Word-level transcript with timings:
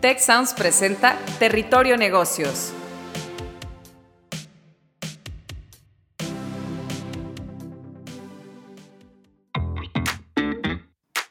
Tech 0.00 0.20
Sounds 0.20 0.54
presenta 0.54 1.18
Territorio 1.40 1.96
Negocios. 1.96 2.72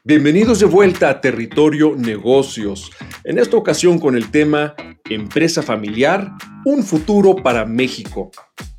Bienvenidos 0.04 0.60
de 0.60 0.66
vuelta 0.66 1.10
a 1.10 1.22
Territorio 1.22 1.96
Negocios. 1.96 2.92
En 3.24 3.40
esta 3.40 3.56
ocasión 3.56 3.99
con 3.99 4.17
el 4.17 4.31
tema 4.31 4.76
Empresa 5.10 5.63
familiar, 5.63 6.34
un 6.65 6.84
futuro 6.84 7.38
para 7.38 7.65
México. 7.65 8.31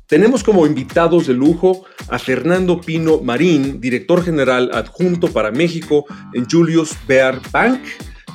Tenemos 0.05 0.43
como 0.43 0.67
invitados 0.67 1.25
de 1.25 1.33
lujo 1.33 1.85
a 2.09 2.19
Fernando 2.19 2.79
Pino 2.79 3.21
Marín, 3.21 3.81
director 3.81 4.23
general 4.23 4.69
adjunto 4.71 5.33
para 5.33 5.49
México 5.49 6.05
en 6.35 6.47
Julius 6.47 6.95
Baer 7.07 7.39
Bank. 7.51 7.81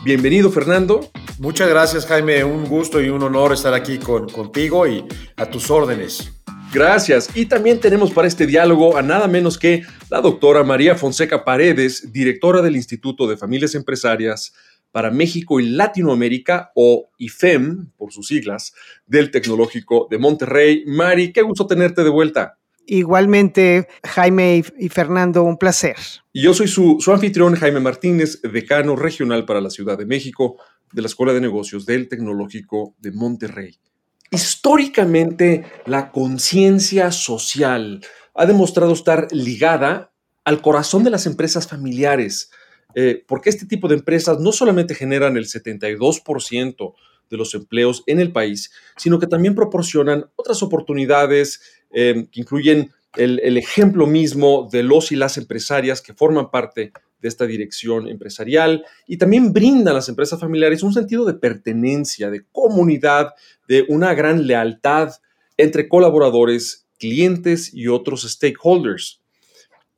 Bienvenido, 0.05 0.51
Fernando. 0.51 1.11
Muchas 1.39 1.67
gracias, 1.67 2.05
Jaime. 2.05 2.45
Un 2.45 2.67
gusto 2.67 3.01
y 3.01 3.09
un 3.09 3.23
honor 3.23 3.55
estar 3.55 3.73
aquí 3.73 3.97
con, 3.97 4.29
contigo 4.29 4.87
y 4.87 5.03
a 5.35 5.47
tus 5.47 5.71
órdenes. 5.71 6.31
Gracias. 6.75 7.35
Y 7.35 7.47
también 7.47 7.81
tenemos 7.81 8.13
para 8.13 8.29
este 8.29 8.47
diálogo 8.47 8.99
a 8.99 9.03
nada 9.03 9.29
menos 9.29 9.57
que 9.59 9.83
la 10.11 10.21
doctora 10.21 10.63
María 10.63 10.95
Fonseca 10.95 11.43
Paredes, 11.43 12.13
directora 12.13 12.61
del 12.61 12.77
Instituto 12.77 13.27
de 13.27 13.39
Familias 13.39 13.75
Empresarias 13.75 14.53
para 14.93 15.11
México 15.11 15.59
y 15.59 15.71
Latinoamérica, 15.71 16.71
o 16.75 17.11
IFEM, 17.17 17.91
por 17.97 18.13
sus 18.13 18.27
siglas, 18.27 18.75
del 19.07 19.31
Tecnológico 19.31 20.07
de 20.11 20.19
Monterrey. 20.19 20.85
Mari, 20.87 21.33
qué 21.33 21.41
gusto 21.41 21.67
tenerte 21.67 22.05
de 22.05 22.11
vuelta. 22.11 22.59
Igualmente, 22.87 23.89
Jaime 24.05 24.63
y 24.79 24.89
Fernando, 24.89 25.43
un 25.43 25.57
placer. 25.57 25.97
Yo 26.33 26.53
soy 26.53 26.69
su, 26.69 26.99
su, 27.01 27.13
anfitrión, 27.13 27.55
Jaime 27.55 27.81
Martínez, 27.81 28.41
decano 28.43 28.97
regional 28.97 29.45
para 29.45 29.61
la 29.61 29.71
Ciudad 29.71 29.97
de 29.97 30.07
México 30.07 30.57
de 30.93 31.03
la 31.03 31.09
Escuela 31.09 31.33
de 31.33 31.41
Negocios 31.41 31.87
del 31.87 32.09
Tecnológico 32.09 32.95
de 32.99 33.13
Monterrey. 33.13 33.79
Históricamente, 34.31 35.65
la 35.87 36.11
conciencia 36.11 37.13
social 37.13 38.01
ha 38.35 38.47
demostrado 38.47 38.93
estar 38.93 39.29
ligada 39.31 40.13
al 40.45 40.61
corazón 40.61 41.05
de 41.05 41.11
las 41.11 41.27
empresas 41.27 41.67
familiares, 41.67 42.51
eh, 42.95 43.25
porque 43.27 43.51
este 43.51 43.67
tipo 43.67 43.89
de 43.89 43.97
empresas 43.97 44.41
no 44.41 44.53
solamente 44.53 44.95
generan 44.95 45.37
el 45.37 45.47
72% 45.47 46.95
de 47.31 47.37
los 47.37 47.55
empleos 47.55 48.03
en 48.07 48.21
el 48.21 48.33
país, 48.33 48.71
sino 48.97 49.19
que 49.19 49.27
también 49.27 49.55
proporcionan 49.55 50.27
otras 50.37 50.63
oportunidades 50.63 51.61
eh, 51.93 52.27
que 52.31 52.41
incluyen 52.41 52.91
el, 53.17 53.41
el, 53.45 53.57
ejemplo 53.57 54.07
mismo 54.07 54.69
de 54.73 54.83
los 54.83 55.13
y 55.13 55.17
las 55.17 55.39
empresarias 55.39 56.03
que 56.03 56.15
forman 56.15 56.51
parte 56.51 56.93
de 57.21 57.29
esta 57.29 57.47
dirección 57.47 58.09
empresarial 58.09 58.85
y 59.07 59.17
también 59.17 59.53
brindan 59.53 59.89
a 59.89 59.95
las 59.95 60.09
empresas 60.09 60.39
familiares 60.39 60.83
un 60.83 60.93
sentido 60.93 61.25
de 61.25 61.35
pertenencia, 61.35 62.29
de 62.31 62.45
comunidad, 62.53 63.35
de 63.67 63.87
una 63.89 64.13
gran 64.15 64.47
lealtad 64.47 65.13
entre 65.57 65.89
colaboradores, 65.89 66.87
clientes 66.99 67.73
y 67.73 67.89
otros 67.89 68.23
stakeholders. 68.23 69.21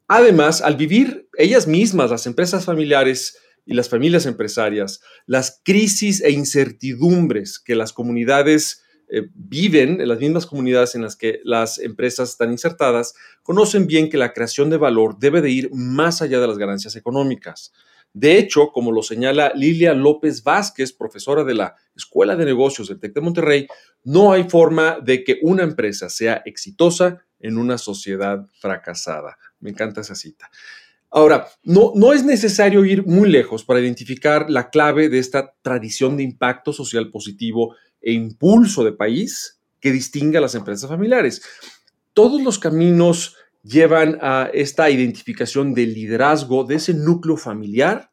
Además, 0.08 0.62
al 0.62 0.76
vivir 0.76 1.28
ellas 1.36 1.66
mismas, 1.66 2.10
las 2.10 2.26
empresas 2.26 2.64
familiares 2.64 3.38
y 3.66 3.74
las 3.74 3.90
familias 3.90 4.24
empresarias, 4.24 5.00
las 5.26 5.60
crisis 5.64 6.22
e 6.22 6.30
incertidumbres 6.30 7.58
que 7.58 7.74
las 7.74 7.92
comunidades 7.92 8.84
eh, 9.08 9.28
viven, 9.34 10.00
en 10.00 10.08
las 10.08 10.18
mismas 10.18 10.46
comunidades 10.46 10.94
en 10.94 11.02
las 11.02 11.16
que 11.16 11.40
las 11.44 11.78
empresas 11.78 12.30
están 12.30 12.50
insertadas, 12.50 13.14
conocen 13.42 13.86
bien 13.86 14.08
que 14.08 14.16
la 14.16 14.32
creación 14.32 14.70
de 14.70 14.78
valor 14.78 15.18
debe 15.18 15.42
de 15.42 15.50
ir 15.50 15.70
más 15.72 16.22
allá 16.22 16.40
de 16.40 16.46
las 16.46 16.58
ganancias 16.58 16.96
económicas. 16.96 17.72
De 18.12 18.38
hecho, 18.38 18.70
como 18.72 18.92
lo 18.92 19.02
señala 19.02 19.52
Lilia 19.54 19.92
López 19.92 20.42
Vázquez, 20.42 20.92
profesora 20.92 21.44
de 21.44 21.54
la 21.54 21.76
Escuela 21.94 22.34
de 22.34 22.46
Negocios 22.46 22.88
del 22.88 22.98
TEC 22.98 23.14
de 23.14 23.20
Monterrey, 23.20 23.66
no 24.04 24.32
hay 24.32 24.48
forma 24.48 24.98
de 25.02 25.22
que 25.22 25.38
una 25.42 25.64
empresa 25.64 26.08
sea 26.08 26.42
exitosa 26.46 27.26
en 27.38 27.58
una 27.58 27.78
sociedad 27.78 28.46
fracasada. 28.58 29.36
Me 29.60 29.70
encanta 29.70 30.00
esa 30.00 30.14
cita. 30.14 30.50
Ahora, 31.10 31.48
no, 31.62 31.92
no 31.94 32.12
es 32.12 32.24
necesario 32.24 32.84
ir 32.84 33.06
muy 33.06 33.30
lejos 33.30 33.64
para 33.64 33.80
identificar 33.80 34.50
la 34.50 34.70
clave 34.70 35.08
de 35.08 35.18
esta 35.18 35.54
tradición 35.62 36.16
de 36.16 36.24
impacto 36.24 36.72
social 36.72 37.10
positivo 37.10 37.74
e 38.02 38.12
impulso 38.12 38.84
de 38.84 38.92
país 38.92 39.60
que 39.80 39.92
distingue 39.92 40.38
a 40.38 40.40
las 40.40 40.54
empresas 40.54 40.88
familiares. 40.88 41.42
Todos 42.12 42.42
los 42.42 42.58
caminos 42.58 43.36
llevan 43.62 44.18
a 44.20 44.50
esta 44.52 44.90
identificación 44.90 45.74
del 45.74 45.92
liderazgo 45.94 46.64
de 46.64 46.76
ese 46.76 46.94
núcleo 46.94 47.36
familiar 47.36 48.10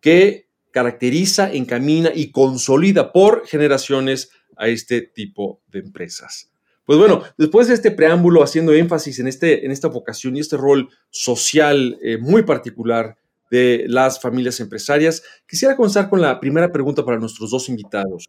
que 0.00 0.48
caracteriza, 0.70 1.52
encamina 1.52 2.10
y 2.14 2.30
consolida 2.30 3.12
por 3.12 3.46
generaciones 3.46 4.30
a 4.56 4.68
este 4.68 5.02
tipo 5.02 5.62
de 5.68 5.80
empresas. 5.80 6.49
Pues 6.90 6.98
bueno, 6.98 7.22
después 7.38 7.68
de 7.68 7.74
este 7.74 7.92
preámbulo 7.92 8.42
haciendo 8.42 8.72
énfasis 8.72 9.20
en, 9.20 9.28
este, 9.28 9.64
en 9.64 9.70
esta 9.70 9.86
vocación 9.86 10.36
y 10.36 10.40
este 10.40 10.56
rol 10.56 10.88
social 11.08 11.96
eh, 12.02 12.18
muy 12.18 12.42
particular 12.42 13.16
de 13.48 13.84
las 13.86 14.20
familias 14.20 14.58
empresarias, 14.58 15.22
quisiera 15.46 15.76
comenzar 15.76 16.10
con 16.10 16.20
la 16.20 16.40
primera 16.40 16.72
pregunta 16.72 17.04
para 17.04 17.20
nuestros 17.20 17.52
dos 17.52 17.68
invitados. 17.68 18.28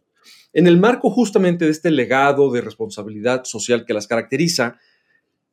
En 0.52 0.68
el 0.68 0.78
marco 0.78 1.10
justamente 1.10 1.64
de 1.64 1.72
este 1.72 1.90
legado 1.90 2.52
de 2.52 2.60
responsabilidad 2.60 3.42
social 3.42 3.84
que 3.84 3.94
las 3.94 4.06
caracteriza, 4.06 4.78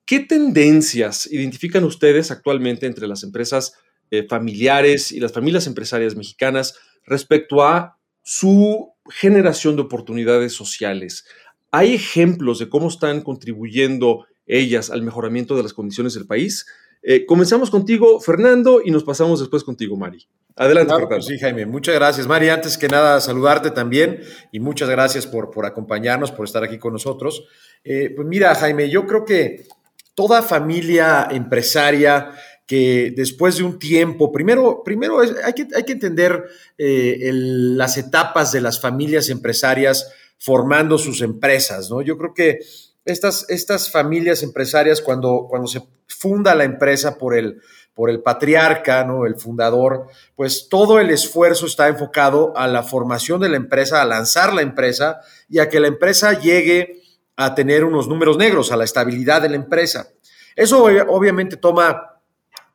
¿qué 0.06 0.20
tendencias 0.20 1.26
identifican 1.32 1.86
ustedes 1.86 2.30
actualmente 2.30 2.86
entre 2.86 3.08
las 3.08 3.24
empresas 3.24 3.74
eh, 4.12 4.28
familiares 4.30 5.12
y 5.12 5.20
las 5.20 5.34
familias 5.34 5.66
empresarias 5.66 6.16
mexicanas 6.16 6.76
respecto 7.08 7.64
a 7.64 7.98
su 8.22 8.94
generación 9.10 9.78
de 9.78 9.82
oportunidades 9.82 10.54
sociales? 10.54 11.26
¿Hay 11.72 11.94
ejemplos 11.94 12.60
de 12.60 12.70
cómo 12.70 12.88
están 12.88 13.22
contribuyendo 13.22 14.26
ellas 14.48 14.90
al 14.90 15.04
mejoramiento 15.04 15.56
de 15.56 15.64
las 15.64 15.74
condiciones 15.74 16.14
del 16.14 16.26
país? 16.26 16.66
Eh, 17.02 17.26
comenzamos 17.26 17.70
contigo, 17.70 18.20
Fernando, 18.20 18.82
y 18.84 18.92
nos 18.92 19.04
pasamos 19.04 19.40
después 19.40 19.64
contigo, 19.64 19.96
Mari. 19.96 20.28
Adelante, 20.56 20.94
Fernando. 20.94 21.22
sí, 21.22 21.40
Jaime. 21.40 21.66
Muchas 21.66 21.96
gracias, 21.96 22.28
Mari. 22.28 22.50
Antes 22.50 22.78
que 22.78 22.88
nada, 22.90 23.22
saludarte 23.22 23.72
también 23.72 24.22
y 24.52 24.60
muchas 24.60 24.90
gracias 24.90 25.26
por, 25.26 25.52
por 25.52 25.66
acompañarnos, 25.66 26.32
por 26.32 26.46
estar 26.46 26.64
aquí 26.64 26.78
con 26.78 26.94
nosotros. 26.94 27.46
Eh, 27.84 28.12
pues 28.16 28.28
mira, 28.28 28.54
Jaime, 28.56 28.90
yo 28.90 29.08
creo 29.08 29.24
que 29.24 29.68
toda 30.16 30.42
familia 30.42 31.30
empresaria 31.32 32.32
que 32.66 33.14
después 33.16 33.58
de 33.58 33.64
un 33.64 33.80
tiempo, 33.80 34.32
primero, 34.32 34.84
primero 34.84 35.22
hay, 35.22 35.54
que, 35.54 35.68
hay 35.74 35.84
que 35.84 35.94
entender 35.94 36.44
eh, 36.78 37.32
las 37.32 37.98
etapas 37.98 38.52
de 38.52 38.62
las 38.62 38.80
familias 38.82 39.30
empresarias 39.30 40.12
formando 40.40 40.98
sus 40.98 41.22
empresas, 41.22 41.90
¿no? 41.92 42.02
Yo 42.02 42.18
creo 42.18 42.34
que 42.34 42.60
estas, 43.06 43.46
estas 43.50 43.92
familias 43.92 44.42
empresarias, 44.42 45.02
cuando, 45.02 45.48
cuando 45.50 45.68
se 45.68 45.82
funda 46.08 46.56
la 46.56 46.64
empresa 46.64 47.18
por 47.18 47.36
el, 47.36 47.62
por 47.94 48.10
el 48.10 48.22
patriarca, 48.22 49.04
¿no? 49.04 49.26
El 49.26 49.36
fundador, 49.36 50.08
pues 50.36 50.70
todo 50.70 51.00
el 51.00 51.10
esfuerzo 51.10 51.66
está 51.66 51.88
enfocado 51.90 52.54
a 52.56 52.68
la 52.68 52.84
formación 52.84 53.42
de 53.42 53.50
la 53.50 53.58
empresa, 53.58 54.02
a 54.02 54.06
lanzar 54.06 54.54
la 54.54 54.62
empresa 54.62 55.20
y 55.50 55.60
a 55.60 55.70
que 55.70 55.80
la 55.80 55.88
empresa 55.88 56.40
llegue 56.40 57.02
a 57.36 57.56
tener 57.56 57.84
unos 57.84 58.08
números 58.08 58.38
negros, 58.38 58.72
a 58.72 58.78
la 58.78 58.86
estabilidad 58.86 59.42
de 59.42 59.50
la 59.50 59.56
empresa. 59.56 60.10
Eso 60.56 60.84
obviamente 60.84 61.58
toma 61.58 62.22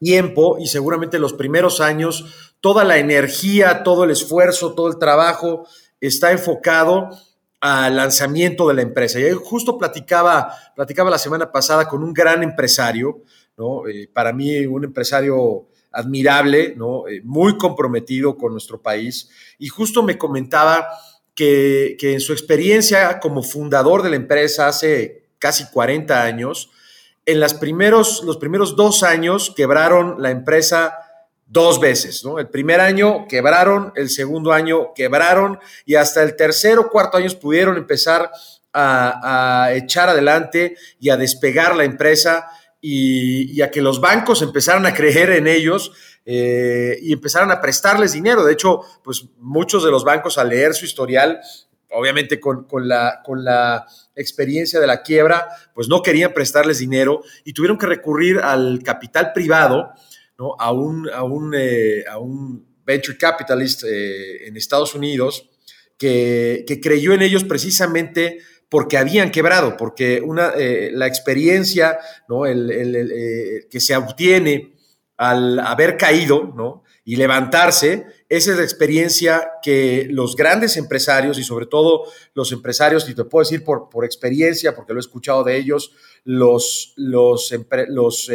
tiempo 0.01 0.59
y 0.59 0.67
seguramente 0.67 1.19
los 1.19 1.33
primeros 1.33 1.81
años 1.81 2.55
toda 2.61 2.85
la 2.85 2.99
energía, 2.99 3.83
todo 3.83 4.05
el 4.05 4.11
esfuerzo, 4.11 4.75
todo 4.75 4.89
el 4.89 4.99
trabajo 4.99 5.67
está 6.01 6.33
enfocado 6.33 7.11
al 7.67 7.97
lanzamiento 7.97 8.69
de 8.69 8.75
la 8.75 8.83
empresa. 8.83 9.19
Y 9.19 9.31
justo 9.31 9.79
platicaba, 9.79 10.55
platicaba 10.77 11.09
la 11.09 11.17
semana 11.17 11.51
pasada 11.51 11.89
con 11.89 12.05
un 12.05 12.13
gran 12.13 12.43
empresario, 12.43 13.23
¿no? 13.57 13.89
Eh, 13.89 14.07
para 14.13 14.35
mí 14.35 14.67
un 14.67 14.85
empresario 14.85 15.67
admirable, 15.91 16.75
¿no? 16.77 17.09
Eh, 17.09 17.23
muy 17.25 17.57
comprometido 17.57 18.37
con 18.37 18.53
nuestro 18.53 18.83
país, 18.83 19.31
y 19.59 19.69
justo 19.69 20.03
me 20.03 20.19
comentaba 20.19 20.89
que, 21.35 21.97
que, 21.99 22.13
en 22.13 22.21
su 22.21 22.35
experiencia 22.35 23.19
como 23.19 23.43
fundador 23.43 24.03
de 24.03 24.11
la 24.11 24.17
empresa 24.17 24.69
hace 24.69 25.25
casi 25.39 25.65
40 25.73 26.23
años, 26.23 26.71
en 27.25 27.41
primeros, 27.55 28.23
los 28.25 28.37
primeros 28.37 28.77
dos 28.77 29.03
años 29.03 29.55
quebraron 29.57 30.21
la 30.21 30.31
empresa 30.31 30.99
dos 31.47 31.81
veces, 31.81 32.25
¿no? 32.25 32.39
El 32.39 32.49
primer 32.49 32.81
año 32.81 33.27
quebraron, 33.29 33.93
el 33.97 34.11
segundo 34.11 34.53
año 34.53 34.93
quebraron 34.95 35.59
y 35.85 35.95
hasta 35.95 36.23
el 36.23 36.37
tercer 36.37 36.79
o 36.79 36.89
cuarto 36.89 37.19
año 37.19 37.29
pudieron 37.41 37.77
empezar 37.77 38.31
a, 38.73 39.71
echar 39.73 40.09
adelante 40.09 40.77
y 40.99 41.11
a 41.11 41.17
despegar 41.17 41.77
la 41.77 41.85
empresa 41.85 42.49
y, 42.81 43.63
a 43.63 43.71
que 43.71 43.81
los 43.81 44.01
bancos 44.01 44.43
empezaran 44.43 44.85
a 44.85 44.95
creer 44.95 45.31
en 45.31 45.47
ellos 45.47 45.93
eh, 46.25 46.99
y 47.01 47.13
empezaran 47.13 47.51
a 47.51 47.61
prestarles 47.61 48.13
dinero. 48.13 48.45
De 48.45 48.53
hecho, 48.53 48.81
pues 49.03 49.27
muchos 49.39 49.85
de 49.85 49.91
los 49.91 50.05
bancos 50.05 50.39
al 50.39 50.49
leer 50.49 50.75
su 50.75 50.85
historial, 50.85 51.41
obviamente 51.91 52.41
con, 52.41 52.67
la, 52.89 53.21
con 53.25 53.45
la 53.45 53.87
experiencia 54.17 54.81
de 54.81 54.89
la 54.89 55.03
quiebra, 55.03 55.47
pues 55.73 55.89
no 55.89 56.03
querían 56.03 56.33
prestarles 56.33 56.79
dinero 56.79 57.23
y 57.45 57.53
tuvieron 57.53 57.79
que 57.79 57.87
recurrir 57.87 58.41
al 58.41 58.81
capital 58.83 59.33
privado 59.33 59.93
¿no? 60.39 60.57
a, 60.59 60.73
un, 60.73 61.09
a, 61.11 61.23
un, 61.23 61.55
eh, 61.57 62.05
a 62.09 62.19
un 62.19 62.75
venture 62.85 63.17
capitalist 63.17 63.85
eh, 63.85 64.47
en 64.47 64.57
Estados 64.57 64.95
Unidos 64.95 65.49
que, 65.99 66.81
creyó 66.83 67.13
en 67.13 67.23
ellos 67.23 67.45
precisamente 67.45 68.39
porque 68.69 68.99
habían 68.99 69.31
quebrado, 69.31 69.77
porque 69.77 70.21
una, 70.21 70.53
eh, 70.57 70.91
la 70.93 71.07
experiencia 71.07 71.99
¿no? 72.29 72.47
el, 72.47 72.71
eh, 72.71 73.69
que 73.71 73.81
se 73.81 73.97
obtiene 73.97 74.75
al 75.17 75.61
haber 75.61 75.97
caído 75.97 76.53
¿no? 76.57 76.83
y 77.05 77.17
levantarse, 77.17 78.07
esa 78.29 78.51
es 78.51 78.57
la 78.57 78.65
experiencia 78.65 79.53
que 79.63 80.09
los 80.11 80.35
grandes 80.35 80.77
empresarios 80.77 81.39
y 81.39 81.45
sobre 81.45 81.67
todo 81.67 82.07
los 82.35 82.51
empresarios, 82.51 83.09
y 83.09 83.15
te 83.15 83.25
puedo 83.25 83.45
decir 83.45 83.63
por, 83.63 83.89
por 83.89 84.05
experiencia, 84.05 84.75
porque 84.75 84.93
lo 84.93 84.99
he 84.99 85.01
escuchado 85.01 85.45
de 85.45 85.57
ellos, 85.57 85.93
los, 86.25 86.95
los, 86.97 87.55
los 87.89 88.31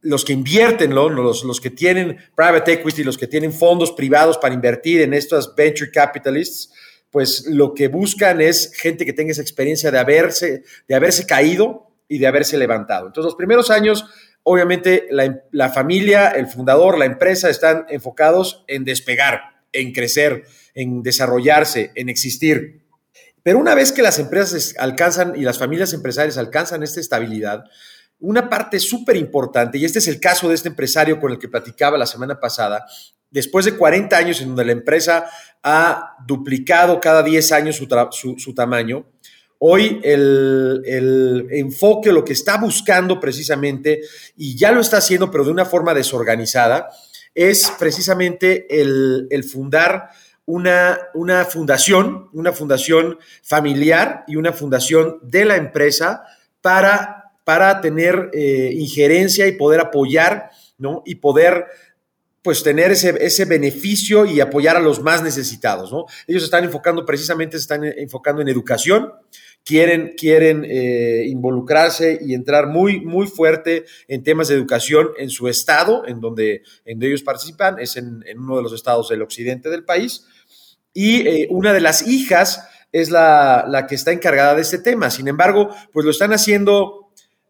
los 0.00 0.24
que 0.24 0.32
invierten, 0.32 0.94
los, 0.94 1.44
los, 1.44 1.60
que 1.60 1.70
tienen 1.70 2.18
private 2.34 2.72
equity, 2.72 3.04
los 3.04 3.18
que 3.18 3.26
tienen 3.26 3.52
fondos 3.52 3.92
privados 3.92 4.38
para 4.38 4.54
invertir 4.54 5.00
en 5.00 5.14
estas 5.14 5.54
venture 5.54 5.90
capitalists, 5.90 6.72
pues 7.10 7.46
lo 7.46 7.74
que 7.74 7.88
buscan 7.88 8.40
es 8.40 8.72
gente 8.74 9.04
que 9.04 9.12
tenga 9.12 9.32
esa 9.32 9.42
experiencia 9.42 9.90
de 9.90 9.98
haberse, 9.98 10.64
de 10.88 10.94
haberse 10.94 11.26
caído 11.26 11.90
y 12.08 12.18
de 12.18 12.26
haberse 12.26 12.56
levantado. 12.56 13.06
Entonces, 13.06 13.26
los 13.26 13.36
primeros 13.36 13.70
años, 13.70 14.06
obviamente, 14.42 15.06
la, 15.10 15.42
la 15.50 15.68
familia, 15.70 16.28
el 16.30 16.46
fundador, 16.46 16.98
la 16.98 17.04
empresa 17.04 17.50
están 17.50 17.86
enfocados 17.88 18.64
en 18.68 18.84
despegar, 18.84 19.62
en 19.72 19.92
crecer, 19.92 20.44
en 20.74 21.02
desarrollarse, 21.02 21.92
en 21.94 22.08
existir. 22.08 22.82
Pero 23.42 23.58
una 23.58 23.74
vez 23.74 23.92
que 23.92 24.02
las 24.02 24.18
empresas 24.18 24.74
alcanzan 24.78 25.34
y 25.36 25.42
las 25.42 25.58
familias 25.58 25.92
empresarias 25.92 26.38
alcanzan 26.38 26.82
esta 26.82 27.00
estabilidad, 27.00 27.64
una 28.22 28.48
parte 28.48 28.78
súper 28.78 29.16
importante, 29.16 29.78
y 29.78 29.84
este 29.84 29.98
es 29.98 30.06
el 30.06 30.20
caso 30.20 30.48
de 30.48 30.54
este 30.54 30.68
empresario 30.68 31.20
con 31.20 31.32
el 31.32 31.38
que 31.38 31.48
platicaba 31.48 31.98
la 31.98 32.06
semana 32.06 32.38
pasada, 32.38 32.86
después 33.30 33.64
de 33.64 33.76
40 33.76 34.16
años 34.16 34.40
en 34.40 34.48
donde 34.48 34.64
la 34.64 34.72
empresa 34.72 35.26
ha 35.62 36.16
duplicado 36.26 37.00
cada 37.00 37.22
10 37.22 37.52
años 37.52 37.76
su, 37.76 38.54
tamaño, 38.54 39.06
hoy 39.58 40.00
el, 40.04 40.82
el, 40.86 41.48
enfoque, 41.50 42.12
lo 42.12 42.24
que 42.24 42.32
está 42.32 42.58
buscando 42.58 43.18
precisamente, 43.18 44.00
y 44.36 44.56
ya 44.56 44.70
lo 44.70 44.80
está 44.80 44.98
haciendo, 44.98 45.30
pero 45.30 45.44
de 45.44 45.50
una 45.50 45.64
forma 45.64 45.92
desorganizada, 45.92 46.90
es 47.34 47.72
precisamente 47.76 48.66
el, 48.80 49.26
el 49.30 49.42
fundar 49.42 50.10
una, 50.46 50.98
una 51.14 51.44
fundación, 51.44 52.28
una 52.32 52.52
fundación 52.52 53.18
familiar 53.42 54.22
y 54.28 54.36
una 54.36 54.52
fundación 54.52 55.18
de 55.22 55.44
la 55.44 55.56
empresa 55.56 56.24
para 56.60 57.21
para 57.44 57.80
tener 57.80 58.30
eh, 58.32 58.70
injerencia 58.74 59.46
y 59.46 59.52
poder 59.52 59.80
apoyar, 59.80 60.50
¿no? 60.78 61.02
Y 61.04 61.16
poder 61.16 61.66
pues 62.42 62.64
tener 62.64 62.90
ese, 62.90 63.16
ese, 63.20 63.44
beneficio 63.44 64.26
y 64.26 64.40
apoyar 64.40 64.76
a 64.76 64.80
los 64.80 65.00
más 65.00 65.22
necesitados, 65.22 65.92
¿no? 65.92 66.06
Ellos 66.26 66.42
están 66.42 66.64
enfocando, 66.64 67.06
precisamente 67.06 67.56
se 67.56 67.62
están 67.62 67.84
enfocando 67.84 68.42
en 68.42 68.48
educación, 68.48 69.12
quieren, 69.64 70.14
quieren 70.16 70.64
eh, 70.68 71.24
involucrarse 71.28 72.18
y 72.20 72.34
entrar 72.34 72.66
muy, 72.66 73.00
muy 73.00 73.28
fuerte 73.28 73.84
en 74.08 74.24
temas 74.24 74.48
de 74.48 74.56
educación 74.56 75.10
en 75.18 75.30
su 75.30 75.46
estado, 75.48 76.04
en 76.06 76.20
donde, 76.20 76.62
en 76.84 77.00
ellos 77.00 77.22
participan, 77.22 77.78
es 77.78 77.96
en, 77.96 78.24
uno 78.36 78.56
de 78.56 78.62
los 78.62 78.72
estados 78.72 79.08
del 79.08 79.22
occidente 79.22 79.70
del 79.70 79.84
país, 79.84 80.26
y 80.92 81.26
eh, 81.26 81.46
una 81.48 81.72
de 81.72 81.80
las 81.80 82.06
hijas 82.08 82.66
es 82.90 83.10
la, 83.10 83.64
la 83.68 83.86
que 83.86 83.94
está 83.94 84.12
encargada 84.12 84.54
de 84.54 84.62
este 84.62 84.78
tema. 84.78 85.10
Sin 85.10 85.28
embargo, 85.28 85.70
pues 85.92 86.04
lo 86.04 86.10
están 86.10 86.32
haciendo 86.32 87.01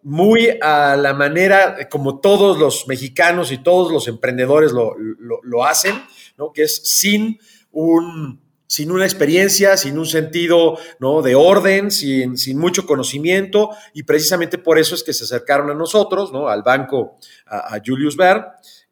muy 0.02 0.58
a 0.60 0.96
la 0.96 1.14
manera 1.14 1.88
como 1.88 2.18
todos 2.20 2.58
los 2.58 2.88
mexicanos 2.88 3.52
y 3.52 3.58
todos 3.58 3.92
los 3.92 4.08
emprendedores 4.08 4.72
lo, 4.72 5.64
hacen, 5.64 6.02
¿no? 6.36 6.52
que 6.52 6.64
es 6.64 6.82
sin, 6.84 7.38
un, 7.70 8.40
sin 8.66 8.90
una 8.90 9.04
experiencia, 9.04 9.76
sin 9.76 9.98
un 9.98 10.06
sentido 10.06 10.76
¿no? 10.98 11.22
de 11.22 11.34
orden, 11.34 11.90
sin, 11.90 12.36
sin, 12.36 12.58
mucho 12.58 12.84
conocimiento, 12.84 13.70
y 13.94 14.02
precisamente 14.02 14.58
por 14.58 14.78
eso 14.78 14.94
es 14.94 15.04
que 15.04 15.12
se 15.12 15.24
acercaron 15.24 15.70
a 15.70 15.74
nosotros, 15.74 16.32
¿no? 16.32 16.48
al 16.48 16.62
banco, 16.62 17.18
a, 17.46 17.78
Julius 17.84 18.16
Baer, 18.16 18.44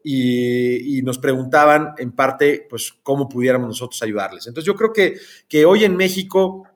y, 0.02 1.02
nos 1.02 1.18
preguntaban 1.18 1.94
en 1.98 2.12
parte, 2.12 2.66
pues, 2.70 2.94
cómo 3.02 3.28
pudiéramos 3.28 3.68
nosotros 3.68 4.00
ayudarles. 4.02 4.46
Entonces 4.46 4.66
yo 4.66 4.76
creo 4.76 4.92
que, 4.92 5.16
que 5.48 5.64
hoy 5.64 5.84
en 5.84 5.96
México, 5.96 6.66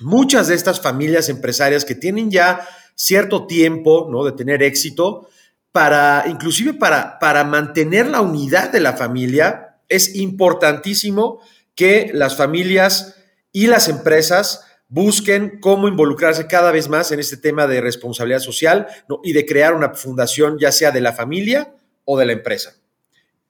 muchas 0.00 0.48
de 0.48 0.54
estas 0.54 0.80
familias 0.80 1.28
empresarias 1.28 1.84
que 1.84 1.94
tienen 1.94 2.30
ya 2.30 2.66
cierto 2.98 3.46
tiempo, 3.46 4.08
¿no? 4.10 4.24
De 4.24 4.32
tener 4.32 4.62
éxito, 4.62 5.28
para, 5.70 6.24
inclusive 6.26 6.74
para, 6.74 7.18
para 7.18 7.44
mantener 7.44 8.08
la 8.08 8.20
unidad 8.20 8.72
de 8.72 8.80
la 8.80 8.94
familia, 8.94 9.78
es 9.88 10.16
importantísimo 10.16 11.40
que 11.74 12.10
las 12.12 12.36
familias 12.36 13.14
y 13.52 13.68
las 13.68 13.88
empresas 13.88 14.64
busquen 14.88 15.60
cómo 15.60 15.86
involucrarse 15.86 16.48
cada 16.48 16.72
vez 16.72 16.88
más 16.88 17.12
en 17.12 17.20
este 17.20 17.36
tema 17.36 17.66
de 17.66 17.80
responsabilidad 17.80 18.40
social 18.40 18.88
y 19.22 19.32
de 19.32 19.46
crear 19.46 19.74
una 19.74 19.94
fundación, 19.94 20.58
ya 20.58 20.72
sea 20.72 20.90
de 20.90 21.00
la 21.00 21.12
familia 21.12 21.72
o 22.04 22.18
de 22.18 22.26
la 22.26 22.32
empresa. 22.32 22.74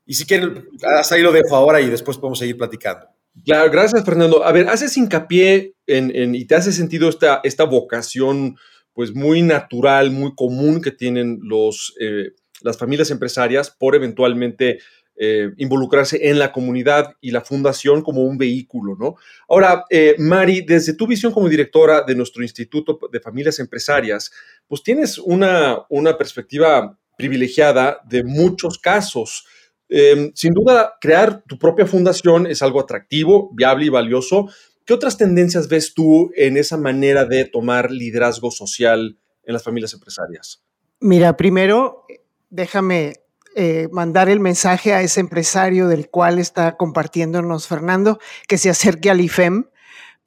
Y 0.05 0.15
si 0.15 0.27
quieren, 0.27 0.69
hasta 0.99 1.15
ahí 1.15 1.23
lo 1.23 1.33
dejo 1.33 1.57
ahora 1.57 1.81
y 1.81 1.89
después 1.89 2.19
podemos 2.19 2.39
seguir 2.39 2.59
platicando. 2.59 3.07
Claro, 3.45 3.71
gracias 3.71 4.05
Fernando. 4.05 4.45
A 4.45 4.53
ver, 4.53 4.69
haces 4.69 4.97
hincapié 4.97 5.75
en, 5.87 6.35
y 6.35 6.45
te 6.45 6.55
hace 6.55 6.73
sentido 6.73 7.09
esta, 7.09 7.41
esta 7.45 7.65
vocación 7.65 8.57
pues 8.99 9.15
muy 9.15 9.43
natural, 9.43 10.11
muy 10.11 10.35
común 10.35 10.83
que 10.83 10.91
tienen 10.91 11.39
los, 11.45 11.95
eh, 12.01 12.33
las 12.63 12.77
familias 12.77 13.13
empresarias 13.13 13.71
por 13.71 13.95
eventualmente 13.95 14.81
eh, 15.15 15.53
involucrarse 15.57 16.29
en 16.29 16.41
la 16.41 16.51
comunidad 16.51 17.15
y 17.21 17.31
la 17.31 17.43
fundación 17.43 18.03
como 18.03 18.23
un 18.23 18.37
vehículo, 18.37 18.97
¿no? 18.99 19.15
Ahora, 19.49 19.85
eh, 19.89 20.17
Mari, 20.19 20.63
desde 20.63 20.95
tu 20.95 21.07
visión 21.07 21.33
como 21.33 21.49
directora 21.49 22.03
de 22.03 22.17
nuestro 22.17 22.43
Instituto 22.43 22.99
de 23.13 23.21
Familias 23.21 23.61
Empresarias, 23.61 24.33
pues 24.67 24.83
tienes 24.83 25.19
una, 25.19 25.87
una 25.91 26.19
perspectiva 26.19 26.99
privilegiada 27.17 28.01
de 28.05 28.25
muchos 28.25 28.81
casos. 28.81 29.47
Em, 29.89 30.33
sin 30.35 30.53
duda, 30.53 30.95
crear 31.01 31.45
tu 31.47 31.57
propia 31.57 31.87
fundación 31.87 32.49
es 32.49 32.63
algo 32.63 32.81
atractivo, 32.81 33.51
viable 33.55 33.87
y 33.87 33.91
valioso, 33.91 34.49
¿Qué 34.89 34.95
otras 34.95 35.19
tendencias 35.19 35.69
ves 35.69 35.93
tú 35.93 36.33
en 36.35 36.57
esa 36.57 36.79
manera 36.79 37.27
de 37.27 37.45
tomar 37.45 37.91
liderazgo 37.91 38.51
social 38.51 39.19
en 39.45 39.53
las 39.53 39.63
familias 39.63 39.93
empresarias? 39.93 40.65
Mira, 40.99 41.37
primero, 41.37 42.07
déjame 42.49 43.13
eh, 43.55 43.89
mandar 43.93 44.31
el 44.31 44.41
mensaje 44.41 44.95
a 44.95 45.03
ese 45.03 45.21
empresario 45.21 45.89
del 45.89 46.09
cual 46.09 46.39
está 46.39 46.79
compartiéndonos 46.79 47.67
Fernando, 47.67 48.19
que 48.49 48.57
se 48.57 48.71
acerque 48.71 49.11
al 49.11 49.21
IFEM, 49.21 49.67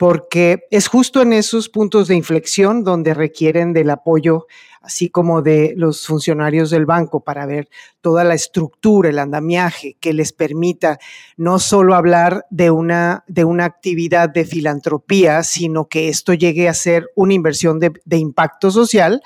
porque 0.01 0.65
es 0.71 0.87
justo 0.87 1.21
en 1.21 1.31
esos 1.31 1.69
puntos 1.69 2.07
de 2.07 2.15
inflexión 2.15 2.83
donde 2.83 3.13
requieren 3.13 3.71
del 3.71 3.91
apoyo 3.91 4.47
así 4.81 5.11
como 5.11 5.43
de 5.43 5.75
los 5.77 6.07
funcionarios 6.07 6.71
del 6.71 6.87
banco 6.87 7.19
para 7.23 7.45
ver 7.45 7.69
toda 8.01 8.23
la 8.23 8.33
estructura, 8.33 9.09
el 9.09 9.19
andamiaje 9.19 9.97
que 9.99 10.13
les 10.13 10.33
permita 10.33 10.97
no 11.37 11.59
solo 11.59 11.93
hablar 11.93 12.47
de 12.49 12.71
una, 12.71 13.23
de 13.27 13.43
una 13.45 13.65
actividad 13.65 14.27
de 14.27 14.43
filantropía, 14.43 15.43
sino 15.43 15.87
que 15.87 16.09
esto 16.09 16.33
llegue 16.33 16.67
a 16.67 16.73
ser 16.73 17.11
una 17.13 17.35
inversión 17.35 17.79
de, 17.79 18.17
impacto 18.17 18.71
social. 18.71 19.21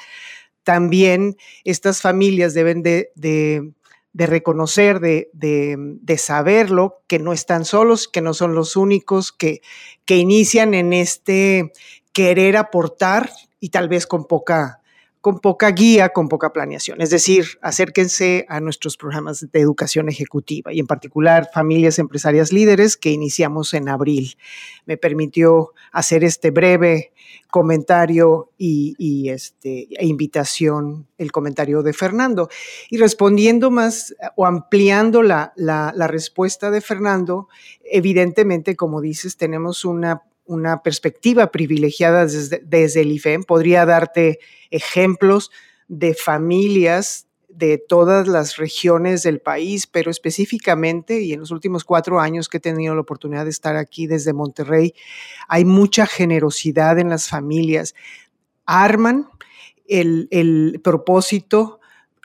También 0.65 1.37
estas 1.63 2.01
familias 2.01 2.53
deben 2.53 2.83
de, 2.83 3.71
reconocer, 4.17 4.99
de, 4.99 5.29
de, 5.33 6.17
saberlo, 6.17 7.01
que 7.07 7.19
no 7.19 7.33
están 7.33 7.65
solos, 7.65 8.07
que 8.07 8.21
no 8.21 8.33
son 8.33 8.55
los 8.55 8.75
únicos 8.75 9.31
que, 9.31 9.61
que 10.05 10.17
inician 10.17 10.73
en 10.73 10.93
este 10.93 11.73
querer 12.13 12.55
aportar 12.55 13.29
y 13.59 13.69
tal 13.69 13.89
vez 13.89 14.07
con 14.07 14.25
poca 14.25 14.79
con 15.25 15.39
poca 15.39 15.71
guía, 15.71 16.09
con 16.09 16.29
poca 16.29 16.53
planeación. 16.53 17.01
Es 17.01 17.09
decir, 17.09 17.57
acérquense 17.63 18.45
a 18.47 18.59
nuestros 18.59 18.95
programas 18.95 19.47
de 19.51 19.59
educación 19.59 20.07
ejecutiva 20.07 20.71
y 20.71 20.79
en 20.79 20.85
particular 20.85 21.49
familias 21.51 21.97
empresarias 21.97 22.53
líderes 22.53 22.95
que 22.95 23.09
iniciamos 23.09 23.73
en 23.73 23.89
abril. 23.89 24.37
Me 24.85 24.97
permitió 24.97 25.73
hacer 25.91 26.23
este 26.23 26.51
breve 26.51 27.11
comentario 27.49 28.51
y, 28.59 29.29
este, 29.29 29.87
e 29.89 30.05
invitación, 30.05 31.07
el 31.17 31.31
comentario 31.31 31.81
de 31.81 31.93
Fernando. 31.93 32.47
Y 32.91 32.97
respondiendo 32.97 33.71
más 33.71 34.15
o 34.35 34.45
ampliando 34.45 35.23
la, 35.23 35.53
la 35.55 36.07
respuesta 36.07 36.69
de 36.69 36.81
Fernando, 36.81 37.47
evidentemente, 37.83 38.75
como 38.75 39.01
dices, 39.01 39.37
tenemos 39.37 39.85
una 39.85 40.21
una 40.45 40.83
perspectiva 40.83 41.51
privilegiada 41.51 42.25
desde, 42.25 43.01
el 43.01 43.11
IFEM. 43.11 43.43
Podría 43.43 43.85
darte 43.85 44.39
ejemplos 44.71 45.51
de 45.87 46.13
familias 46.13 47.27
de 47.49 47.77
todas 47.77 48.27
las 48.27 48.57
regiones 48.57 49.23
del 49.23 49.39
país, 49.39 49.87
pero 49.87 50.11
específicamente, 50.11 51.21
y 51.21 51.33
en 51.33 51.39
los 51.39 51.51
últimos 51.51 51.85
cuatro 51.85 52.19
años 52.19 52.49
que 52.49 52.57
he 52.57 52.59
tenido 52.61 52.93
la 52.95 53.01
oportunidad 53.01 53.45
de 53.45 53.51
estar 53.51 53.77
aquí 53.77 54.07
desde 54.07 54.33
Monterrey, 54.33 54.93
hay 55.47 55.63
mucha 55.63 56.05
generosidad 56.05 56.99
en 56.99 57.09
las 57.09 57.29
familias. 57.29 57.95
Arman 58.65 59.29
el, 59.87 60.27
el 60.31 60.81
propósito 60.83 61.79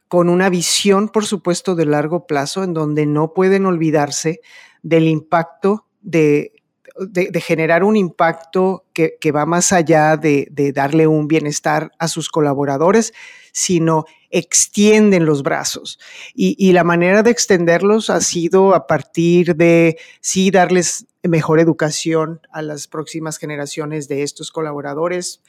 con 0.08 0.28
una 0.28 0.50
visión, 0.50 1.08
por 1.08 1.24
supuesto, 1.24 1.76
de 1.76 1.86
largo 1.86 2.26
plazo, 2.26 2.64
en 2.64 2.74
donde 2.74 3.06
no 3.06 3.32
pueden 3.32 3.66
olvidarse 3.66 4.40
del 4.82 5.06
impacto 5.06 5.86
de 6.02 6.59
de, 7.08 7.40
generar 7.40 7.82
un 7.82 7.96
impacto 7.96 8.84
que, 8.92 9.32
va 9.32 9.46
más 9.46 9.72
allá 9.72 10.16
de, 10.16 10.48
darle 10.74 11.06
un 11.06 11.28
bienestar 11.28 11.90
a 11.98 12.08
sus 12.08 12.28
colaboradores, 12.28 13.12
sino 13.52 14.04
extienden 14.30 15.24
los 15.24 15.42
brazos. 15.42 15.98
Y, 16.34 16.72
la 16.72 16.84
manera 16.84 17.22
de 17.22 17.30
extenderlos 17.30 18.10
ha 18.10 18.20
sido 18.20 18.74
a 18.74 18.86
partir 18.86 19.56
de, 19.56 19.98
sí, 20.20 20.50
darles 20.50 21.06
mejor 21.22 21.60
educación 21.60 22.40
a 22.52 22.62
las 22.62 22.86
próximas 22.86 23.38
generaciones 23.38 24.08
de 24.08 24.22
estos 24.22 24.50
colaboradores, 24.50 25.42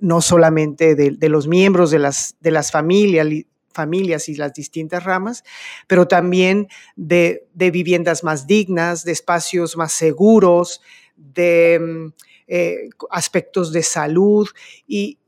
no 0.00 0.20
solamente 0.20 0.94
de, 0.94 1.28
los 1.28 1.48
miembros 1.48 1.90
de 1.90 1.98
las, 1.98 2.36
de 2.40 2.50
las 2.50 2.70
familias, 2.70 3.26
familias 3.72 4.28
y 4.28 4.34
las 4.34 4.52
distintas 4.52 5.04
ramas, 5.04 5.44
pero 5.86 6.06
también 6.08 6.68
de, 6.96 7.46
viviendas 7.54 8.24
más 8.24 8.46
dignas, 8.46 9.04
de 9.04 9.12
espacios 9.12 9.76
más 9.76 9.92
seguros, 9.92 10.80
de 11.16 11.78
mm, 11.80 12.12
eh, 12.48 12.88
aspectos 13.10 13.72
de 13.72 13.82
salud. 13.82 14.48
Y, 14.86 15.18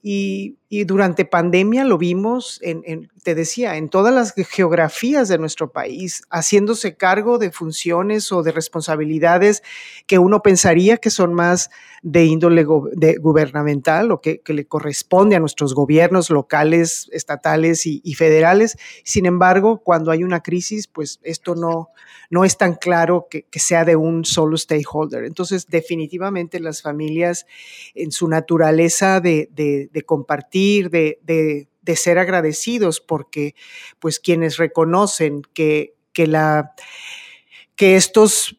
durante 0.86 1.24
pandemia 1.24 1.84
lo 1.84 1.96
vimos, 1.96 2.58
en, 2.62 3.08
te 3.24 3.34
decía, 3.34 3.76
en 3.76 3.88
todas 3.88 4.14
las 4.14 4.34
geografías 4.34 5.28
de 5.28 5.38
nuestro 5.38 5.72
país, 5.72 6.22
haciéndose 6.30 6.96
cargo 6.96 7.38
de 7.38 7.50
funciones 7.50 8.30
o 8.30 8.42
de 8.42 8.52
responsabilidades 8.52 9.62
que 10.06 10.18
uno 10.18 10.42
pensaría 10.42 10.98
que 10.98 11.10
son 11.10 11.34
más 11.34 11.70
de 12.02 12.26
índole 12.26 12.64
gubernamental 12.64 14.12
o 14.12 14.20
que, 14.20 14.42
le 14.46 14.66
corresponde 14.66 15.36
a 15.36 15.40
nuestros 15.40 15.74
gobiernos 15.74 16.28
locales, 16.28 17.08
estatales 17.12 17.86
y, 17.86 18.14
federales. 18.14 18.76
Sin 19.04 19.24
embargo, 19.24 19.80
cuando 19.82 20.10
hay 20.10 20.22
una 20.22 20.42
crisis, 20.42 20.86
pues 20.86 21.18
esto 21.22 21.54
no, 21.54 21.88
no 22.28 22.44
es 22.44 22.58
tan 22.58 22.74
claro 22.74 23.26
que, 23.30 23.46
sea 23.58 23.86
de 23.86 23.96
un 23.96 24.26
solo 24.26 24.58
stakeholder. 24.58 25.24
Entonces, 25.24 25.66
definitivamente 25.66 26.60
las 26.60 26.82
familias 26.82 27.46
en 27.94 28.12
su 28.12 28.28
naturaleza 28.28 29.20
de, 29.20 29.48
compartir, 30.04 30.90
de, 30.90 31.68
ser 31.96 32.18
agradecidos, 32.18 33.00
porque 33.00 33.54
pues 33.98 34.18
quienes 34.20 34.56
reconocen 34.56 35.42
que, 35.54 35.94
que, 36.12 36.26
la, 36.26 36.74
que 37.76 37.96
estos 37.96 38.56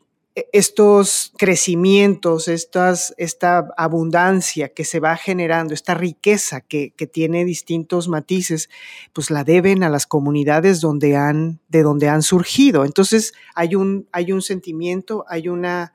estos 0.51 1.31
crecimientos, 1.37 2.49
estas, 2.49 3.13
esta 3.17 3.69
abundancia 3.77 4.67
que 4.67 4.83
se 4.83 4.99
va 4.99 5.15
generando, 5.15 5.73
esta 5.73 5.93
riqueza 5.93 6.59
que, 6.59 6.93
tiene 7.13 7.45
distintos 7.45 8.09
matices, 8.09 8.69
pues 9.13 9.31
la 9.31 9.45
deben 9.45 9.83
a 9.83 9.89
las 9.89 10.05
comunidades 10.05 10.81
donde 10.81 11.15
han, 11.15 11.61
de 11.69 11.83
donde 11.83 12.09
han 12.09 12.21
surgido. 12.21 12.83
Entonces 12.83 13.33
hay 13.53 13.75
un, 13.75 14.09
hay 14.11 14.33
un 14.33 14.41
sentimiento, 14.41 15.23
hay, 15.29 15.47
una, 15.47 15.93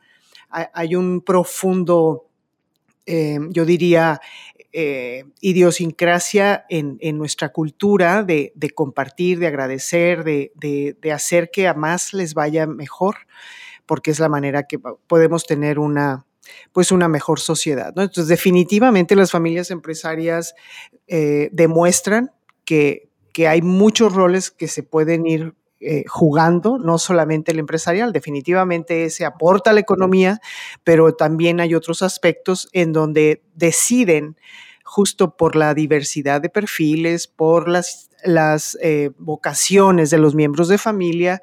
hay 0.49 0.95
un 0.95 1.21
profundo, 1.21 2.27
eh, 3.05 3.39
yo 3.51 3.67
diría, 3.67 4.21
eh, 4.73 5.25
idiosincrasia 5.41 6.65
en, 6.69 7.19
nuestra 7.19 7.51
cultura 7.51 8.23
de, 8.23 8.53
compartir, 8.75 9.39
de 9.39 9.47
agradecer, 9.47 10.25
de, 10.25 11.13
hacer 11.13 11.51
que 11.51 11.67
a 11.67 11.75
más 11.75 12.15
les 12.15 12.35
vaya 12.35 12.67
mejor 12.67 13.17
porque 13.87 14.13
es 14.13 14.21
la 14.21 14.29
manera 14.29 14.69
que 14.69 14.79
podemos 14.79 15.45
tener 15.45 15.81
una, 15.81 16.25
pues 16.73 16.93
una 16.93 17.09
mejor 17.09 17.41
sociedad. 17.41 17.89
Entonces, 17.89 18.29
definitivamente 18.29 19.17
las 19.17 19.33
familias 19.33 19.73
empresarias 19.73 20.55
eh, 21.09 21.49
demuestran 21.51 22.31
que, 22.65 23.09
que, 23.33 23.49
hay 23.49 23.63
muchos 23.63 24.15
roles 24.15 24.53
que 24.53 24.69
se 24.69 24.85
pueden 24.85 25.27
ir 25.27 25.55
eh, 25.81 26.05
jugando, 26.07 26.79
no 26.79 26.99
solamente 26.99 27.53
el 27.53 27.59
empresarial, 27.59 28.13
definitivamente 28.13 29.05
ese 29.05 29.25
aporta 29.25 29.71
a 29.71 29.73
la 29.73 29.81
economía, 29.81 30.41
pero 30.85 31.15
también 31.15 31.59
hay 31.59 31.75
otros 31.75 32.03
aspectos 32.03 32.69
en 32.73 32.93
donde 32.93 33.43
deciden 33.55 34.37
justo 34.85 35.37
por 35.37 35.57
la 35.57 35.73
diversidad 35.73 36.41
de 36.43 36.51
perfiles, 36.51 37.29
por 37.29 37.69
las, 37.69 38.11
eh, 38.83 39.11
vocaciones 39.19 40.11
de 40.11 40.19
los 40.19 40.35
miembros 40.35 40.69
de 40.69 40.77
familia, 40.79 41.41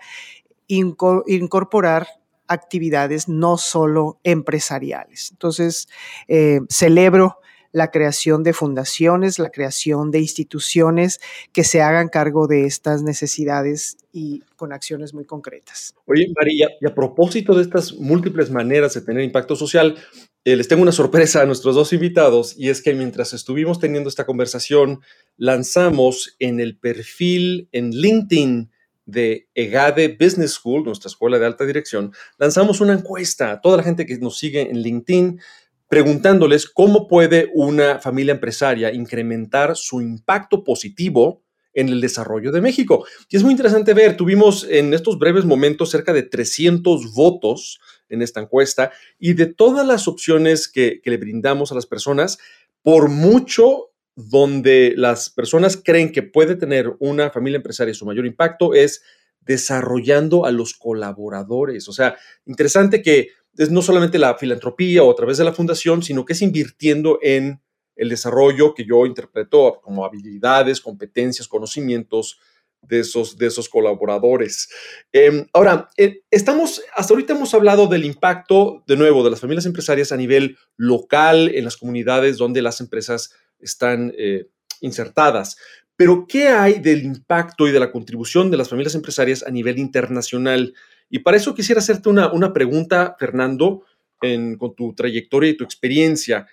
incorporar 0.68 2.08
actividades 2.48 3.28
no 3.28 3.58
solo 3.58 4.20
empresariales. 4.24 5.32
Entonces, 5.32 5.88
eh, 6.28 6.60
celebro 6.70 7.40
la 7.78 7.92
creación 7.92 8.42
de 8.42 8.54
fundaciones, 8.54 9.38
la 9.38 9.52
creación 9.52 10.10
de 10.10 10.20
instituciones 10.20 11.20
que 11.54 11.64
se 11.64 11.80
hagan 11.80 12.10
cargo 12.10 12.48
de 12.48 12.66
estas 12.66 13.04
necesidades 13.04 13.98
y 14.12 14.42
con 14.56 14.74
acciones 14.74 15.14
muy 15.14 15.26
concretas. 15.26 15.94
Oye, 16.06 16.26
María, 16.36 16.70
y 16.82 16.88
a 16.88 16.96
propósito 16.96 17.54
de 17.54 17.62
estas 17.62 17.94
múltiples 17.94 18.50
maneras 18.50 18.96
de 18.96 19.02
tener 19.02 19.24
impacto 19.24 19.56
social, 19.56 19.96
eh, 20.44 20.56
les 20.56 20.68
tengo 20.68 20.82
una 20.82 20.92
sorpresa 20.92 21.44
a 21.44 21.46
nuestros 21.46 21.76
dos 21.76 21.94
invitados 21.94 22.56
y 22.58 22.70
es 22.70 22.82
que 22.82 22.96
mientras 22.96 23.34
estuvimos 23.34 23.80
teniendo 23.80 24.10
esta 24.10 24.26
conversación, 24.26 25.02
lanzamos 25.38 26.36
en 26.40 26.60
el 26.60 26.80
perfil 26.80 27.70
en 27.72 27.92
LinkedIn 27.92 28.72
de 29.06 29.48
EGADE 29.54 30.18
Business 30.20 30.54
School, 30.54 30.84
nuestra 30.84 31.10
escuela 31.10 31.38
de 31.38 31.46
alta 31.46 31.64
dirección, 31.64 32.12
lanzamos 32.40 32.82
una 32.82 32.94
encuesta 32.94 33.52
a 33.52 33.62
toda 33.62 33.78
la 33.78 33.84
gente 33.84 34.08
que 34.08 34.18
nos 34.18 34.40
sigue 34.40 34.62
en 34.62 34.80
LinkedIn 34.82 35.40
preguntándoles 35.88 36.68
cómo 36.68 37.08
puede 37.08 37.50
una 37.54 38.00
familia 38.00 38.34
empresaria 38.34 38.94
incrementar 38.94 39.76
su 39.76 40.02
impacto 40.02 40.64
positivo 40.64 41.44
en 41.74 41.90
el 41.90 42.02
desarrollo 42.02 42.52
de 42.52 42.60
México. 42.60 43.06
Y 43.30 43.38
es 43.38 43.44
muy 43.44 43.52
interesante 43.52 43.94
ver, 43.94 44.18
tuvimos 44.18 44.66
en 44.68 44.94
estos 44.94 45.20
breves 45.20 45.46
momentos 45.46 45.92
cerca 45.92 46.12
de 46.12 46.24
300 46.24 47.14
votos 47.14 47.80
en 48.10 48.22
esta 48.22 48.42
encuesta 48.42 48.92
y 49.20 49.34
de 49.34 49.46
todas 49.46 49.86
las 49.86 50.08
opciones 50.08 50.68
que, 50.68 51.02
que 51.04 51.12
le 51.12 51.18
brindamos 51.18 51.72
a 51.72 51.76
las 51.76 51.86
personas, 51.86 52.40
por 52.82 53.10
mucho 53.10 53.92
donde 54.16 54.94
las 54.98 55.30
personas 55.30 55.78
creen 55.78 56.12
que 56.12 56.24
puede 56.24 56.56
tener 56.56 56.96
una 57.00 57.30
familia 57.30 57.58
empresaria 57.58 57.94
su 57.94 58.08
mayor 58.08 58.26
impacto 58.26 58.74
es 58.74 59.04
desarrollando 59.42 60.46
a 60.46 60.52
los 60.52 60.74
colaboradores. 60.74 61.88
O 61.88 61.94
sea, 61.94 62.18
interesante 62.46 63.04
que 63.04 63.30
es 63.58 63.72
no 63.72 63.82
solamente 63.82 64.20
la 64.20 64.38
filantropía 64.38 65.04
o 65.04 65.12
a 65.12 65.16
través 65.16 65.38
de 65.38 65.44
la 65.44 65.54
fundación, 65.54 66.04
sino 66.04 66.26
que 66.26 66.34
es 66.34 66.42
invirtiendo 66.42 67.20
en 67.22 67.62
el 67.96 68.10
desarrollo 68.10 68.74
que 68.74 68.86
yo 68.86 69.06
interpreto 69.06 69.80
como 69.82 70.06
habilidades, 70.06 70.82
competencias, 70.82 71.48
conocimientos 71.48 72.40
de 72.82 73.00
esos, 73.00 73.38
de 73.38 73.48
esos 73.48 73.70
colaboradores. 73.70 74.70
Em, 75.12 75.48
ahora, 75.52 75.90
eh, 75.98 76.22
estamos, 76.30 76.82
hasta 76.96 77.14
ahorita 77.14 77.34
hemos 77.34 77.54
hablado 77.54 77.88
del 77.88 78.06
impacto, 78.06 78.84
de 78.88 78.96
nuevo, 78.96 79.24
de 79.24 79.32
las 79.32 79.42
familias 79.42 79.66
empresarias 79.66 80.12
a 80.12 80.18
nivel 80.18 80.58
local, 80.78 81.52
en 81.54 81.66
las 81.66 81.76
comunidades 81.76 82.38
donde 82.38 82.62
las 82.62 82.80
empresas 82.80 83.34
están 83.60 84.14
eh, 84.18 84.48
insertadas. 84.82 85.58
Pero, 85.96 86.28
¿qué 86.28 86.50
hay 86.50 86.80
del 86.80 87.04
impacto 87.04 87.68
y 87.68 87.72
de 87.72 87.80
la 87.80 87.92
contribución 87.92 88.52
de 88.52 88.58
las 88.58 88.70
familias 88.70 88.94
empresarias 88.94 89.44
a 89.44 89.50
nivel 89.50 89.80
internacional? 89.80 90.76
Y 91.10 91.20
para 91.20 91.38
eso 91.38 91.56
quisiera 91.56 91.80
hacerte 91.80 92.10
una, 92.10 92.32
una 92.32 92.54
pregunta, 92.54 93.16
Fernando, 93.20 93.84
con 94.20 94.76
tu 94.76 94.94
trayectoria 94.94 95.52
y 95.52 95.58
tu 95.58 95.64
experiencia. 95.64 96.48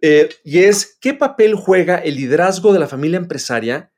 Eh, 0.00 0.28
y 0.44 0.58
es, 0.60 0.98
¿qué 1.00 1.14
papel 1.14 1.54
juega 1.54 1.96
el 1.96 2.16
liderazgo 2.16 2.72
de 2.72 2.78
la 2.78 2.88
familia 2.88 3.18
empresaria, 3.18 3.92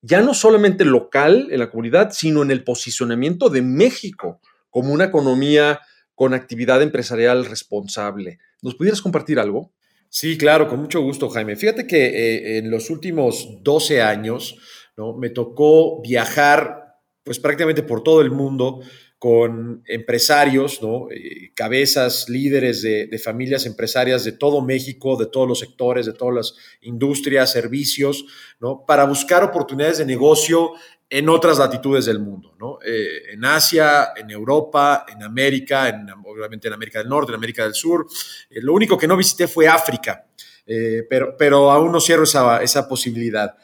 ya 0.00 0.20
no 0.20 0.34
solamente 0.34 0.84
local 0.84 1.48
en 1.50 1.58
la 1.58 1.70
comunidad, 1.70 2.10
sino 2.12 2.42
en 2.42 2.50
el 2.50 2.64
posicionamiento 2.64 3.48
de 3.48 3.62
México 3.62 4.40
como 4.70 4.92
una 4.92 5.04
economía 5.04 5.80
con 6.14 6.34
actividad 6.34 6.82
empresarial 6.82 7.44
responsable? 7.44 8.38
¿Nos 8.62 8.74
pudieras 8.74 9.02
compartir 9.02 9.38
algo? 9.38 9.72
Sí, 10.08 10.36
claro, 10.36 10.68
con 10.68 10.80
mucho 10.80 11.00
gusto, 11.00 11.28
Jaime. 11.30 11.56
Fíjate 11.56 11.86
que 11.86 12.06
eh, 12.06 12.58
en 12.58 12.70
los 12.70 12.90
últimos 12.90 13.62
12 13.62 14.02
años 14.02 14.56
¿no? 14.96 15.16
me 15.16 15.30
tocó 15.30 16.02
viajar 16.02 16.98
pues 17.24 17.38
prácticamente 17.38 17.82
por 17.82 18.02
todo 18.02 18.20
el 18.20 18.30
mundo 18.30 18.80
con 19.22 19.84
empresarios, 19.86 20.82
¿no? 20.82 21.06
Eh, 21.08 21.52
cabezas, 21.54 22.28
líderes 22.28 22.82
de, 22.82 23.06
de, 23.06 23.18
familias 23.20 23.66
empresarias 23.66 24.24
de 24.24 24.32
todo 24.32 24.60
México, 24.62 25.16
de 25.16 25.26
todos 25.26 25.46
los 25.46 25.60
sectores, 25.60 26.06
de 26.06 26.12
todas 26.12 26.34
las 26.34 26.54
industrias, 26.80 27.52
servicios, 27.52 28.24
¿no? 28.58 28.84
para 28.84 29.04
buscar 29.04 29.44
oportunidades 29.44 29.98
de 29.98 30.06
negocio 30.06 30.72
en 31.08 31.28
otras 31.28 31.58
latitudes 31.58 32.06
del 32.06 32.18
mundo, 32.18 32.56
¿no? 32.58 32.80
Eh, 32.84 33.34
en 33.34 33.44
Asia, 33.44 34.08
en 34.16 34.28
Europa, 34.28 35.06
en 35.06 35.22
América, 35.22 35.88
en, 35.88 36.08
obviamente 36.26 36.66
en 36.66 36.74
América 36.74 36.98
del 36.98 37.08
Norte, 37.08 37.30
en 37.30 37.36
América 37.36 37.62
del 37.62 37.74
Sur. 37.74 38.08
Eh, 38.50 38.58
lo 38.60 38.74
único 38.74 38.98
que 38.98 39.06
no 39.06 39.16
visité 39.16 39.46
fue 39.46 39.68
África, 39.68 40.26
eh, 40.66 41.06
pero, 41.08 41.36
pero 41.38 41.70
aún 41.70 41.92
no 41.92 42.00
cierro 42.00 42.24
esa, 42.24 42.60
esa, 42.60 42.88
posibilidad. 42.88 43.54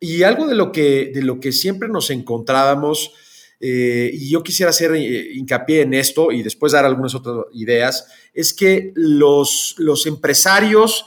Y 0.00 0.24
algo 0.24 0.48
de 0.48 0.56
lo 0.56 0.72
que, 0.72 1.12
de 1.14 1.22
lo 1.22 1.38
que 1.38 1.52
siempre 1.52 1.88
nos 1.88 2.10
encontrábamos, 2.10 3.12
y 3.60 4.30
yo 4.30 4.42
quisiera 4.42 4.70
hacer 4.70 4.94
hincapié 4.96 5.82
en 5.82 5.94
esto 5.94 6.30
y 6.32 6.42
después 6.42 6.72
dar 6.72 6.84
algunas 6.84 7.14
otras 7.14 7.46
ideas, 7.52 8.06
es 8.34 8.52
que 8.52 8.92
los, 8.94 9.74
los 9.78 10.06
empresarios 10.06 11.06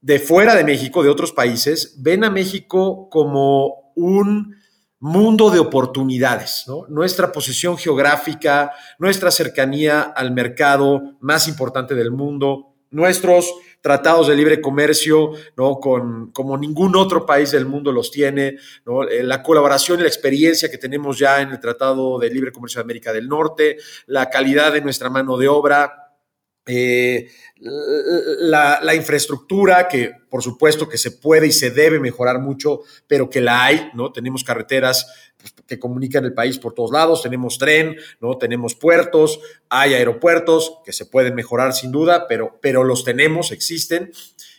de 0.00 0.18
fuera 0.18 0.54
de 0.54 0.64
México, 0.64 1.02
de 1.02 1.10
otros 1.10 1.32
países, 1.32 1.96
ven 1.98 2.24
a 2.24 2.30
México 2.30 3.08
como 3.10 3.92
un 3.96 4.56
mundo 5.00 5.50
de 5.50 5.58
oportunidades. 5.58 6.64
Nuestra 6.88 7.32
posición 7.32 7.76
geográfica, 7.76 8.72
nuestra 8.98 9.30
cercanía 9.30 10.02
al 10.02 10.32
mercado 10.32 11.16
más 11.20 11.48
importante 11.48 11.94
del 11.94 12.10
mundo, 12.10 12.75
nuestros 12.90 13.52
tratados 13.80 14.28
de 14.28 14.34
libre 14.34 14.60
comercio, 14.60 15.32
¿no? 15.56 15.78
Con, 15.78 16.32
como 16.32 16.58
ningún 16.58 16.96
otro 16.96 17.24
país 17.24 17.52
del 17.52 17.66
mundo 17.66 17.92
los 17.92 18.10
tiene, 18.10 18.56
¿no? 18.84 19.04
Eh, 19.04 19.22
la 19.22 19.42
colaboración 19.42 20.00
y 20.00 20.02
la 20.02 20.08
experiencia 20.08 20.70
que 20.70 20.78
tenemos 20.78 21.18
ya 21.18 21.40
en 21.40 21.50
el 21.50 21.60
Tratado 21.60 22.18
de 22.18 22.30
Libre 22.30 22.52
Comercio 22.52 22.80
de 22.80 22.84
América 22.84 23.12
del 23.12 23.28
Norte, 23.28 23.76
la 24.06 24.28
calidad 24.28 24.72
de 24.72 24.80
nuestra 24.80 25.08
mano 25.08 25.36
de 25.36 25.48
obra, 25.48 26.05
eh, 26.66 27.30
la, 27.60 28.94
infraestructura, 28.94 29.88
que 29.88 30.12
por 30.28 30.42
supuesto 30.42 30.88
que 30.88 30.98
se 30.98 31.12
puede 31.12 31.46
y 31.46 31.52
se 31.52 31.70
debe 31.70 32.00
mejorar 32.00 32.40
mucho, 32.40 32.80
pero 33.06 33.30
que 33.30 33.40
la 33.40 33.64
hay, 33.64 33.90
¿no? 33.94 34.12
Tenemos 34.12 34.44
carreteras 34.44 35.06
que 35.66 35.78
comunican 35.78 36.24
el 36.24 36.34
país 36.34 36.58
por 36.58 36.74
todos 36.74 36.90
lados, 36.90 37.22
tenemos 37.22 37.58
tren, 37.58 37.96
¿no? 38.20 38.36
Tenemos 38.36 38.74
puertos, 38.74 39.40
hay 39.68 39.94
aeropuertos 39.94 40.78
que 40.84 40.92
se 40.92 41.06
pueden 41.06 41.34
mejorar 41.34 41.72
sin 41.72 41.92
duda, 41.92 42.26
pero, 42.28 42.58
pero 42.60 42.84
los 42.84 43.04
tenemos, 43.04 43.52
existen. 43.52 44.10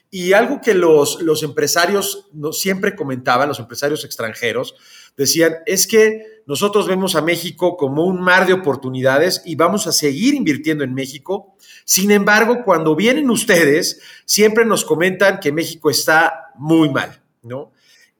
Y 0.09 0.31
algo 0.31 0.61
que 0.61 0.73
los, 0.73 1.21
los 1.21 1.43
empresarios 1.43 2.29
no, 2.31 2.53
siempre 2.53 2.95
comentaban, 2.95 3.49
los 3.49 3.59
empresarios 3.59 4.05
extranjeros, 4.05 4.75
decían, 5.17 5.55
es 5.65 5.87
que 5.87 6.43
nosotros 6.45 6.87
vemos 6.87 7.15
a 7.15 7.21
México 7.21 7.75
como 7.75 8.05
un 8.05 8.21
mar 8.21 8.47
de 8.47 8.53
oportunidades 8.53 9.41
y 9.43 9.55
vamos 9.55 9.87
a 9.87 9.91
seguir 9.91 10.35
invirtiendo 10.35 10.83
en 10.85 10.93
México 10.93 11.57
sin 11.87 12.11
embargo, 12.11 12.65
cuando 12.65 12.97
vienen 12.97 13.29
ustedes, 13.29 14.01
siempre 14.25 14.65
nos 14.65 14.83
comentan 14.83 15.39
que 15.39 15.53
México 15.53 15.89
está 15.89 16.51
muy 16.55 16.89
mal, 16.89 17.21
¿no? 17.43 17.71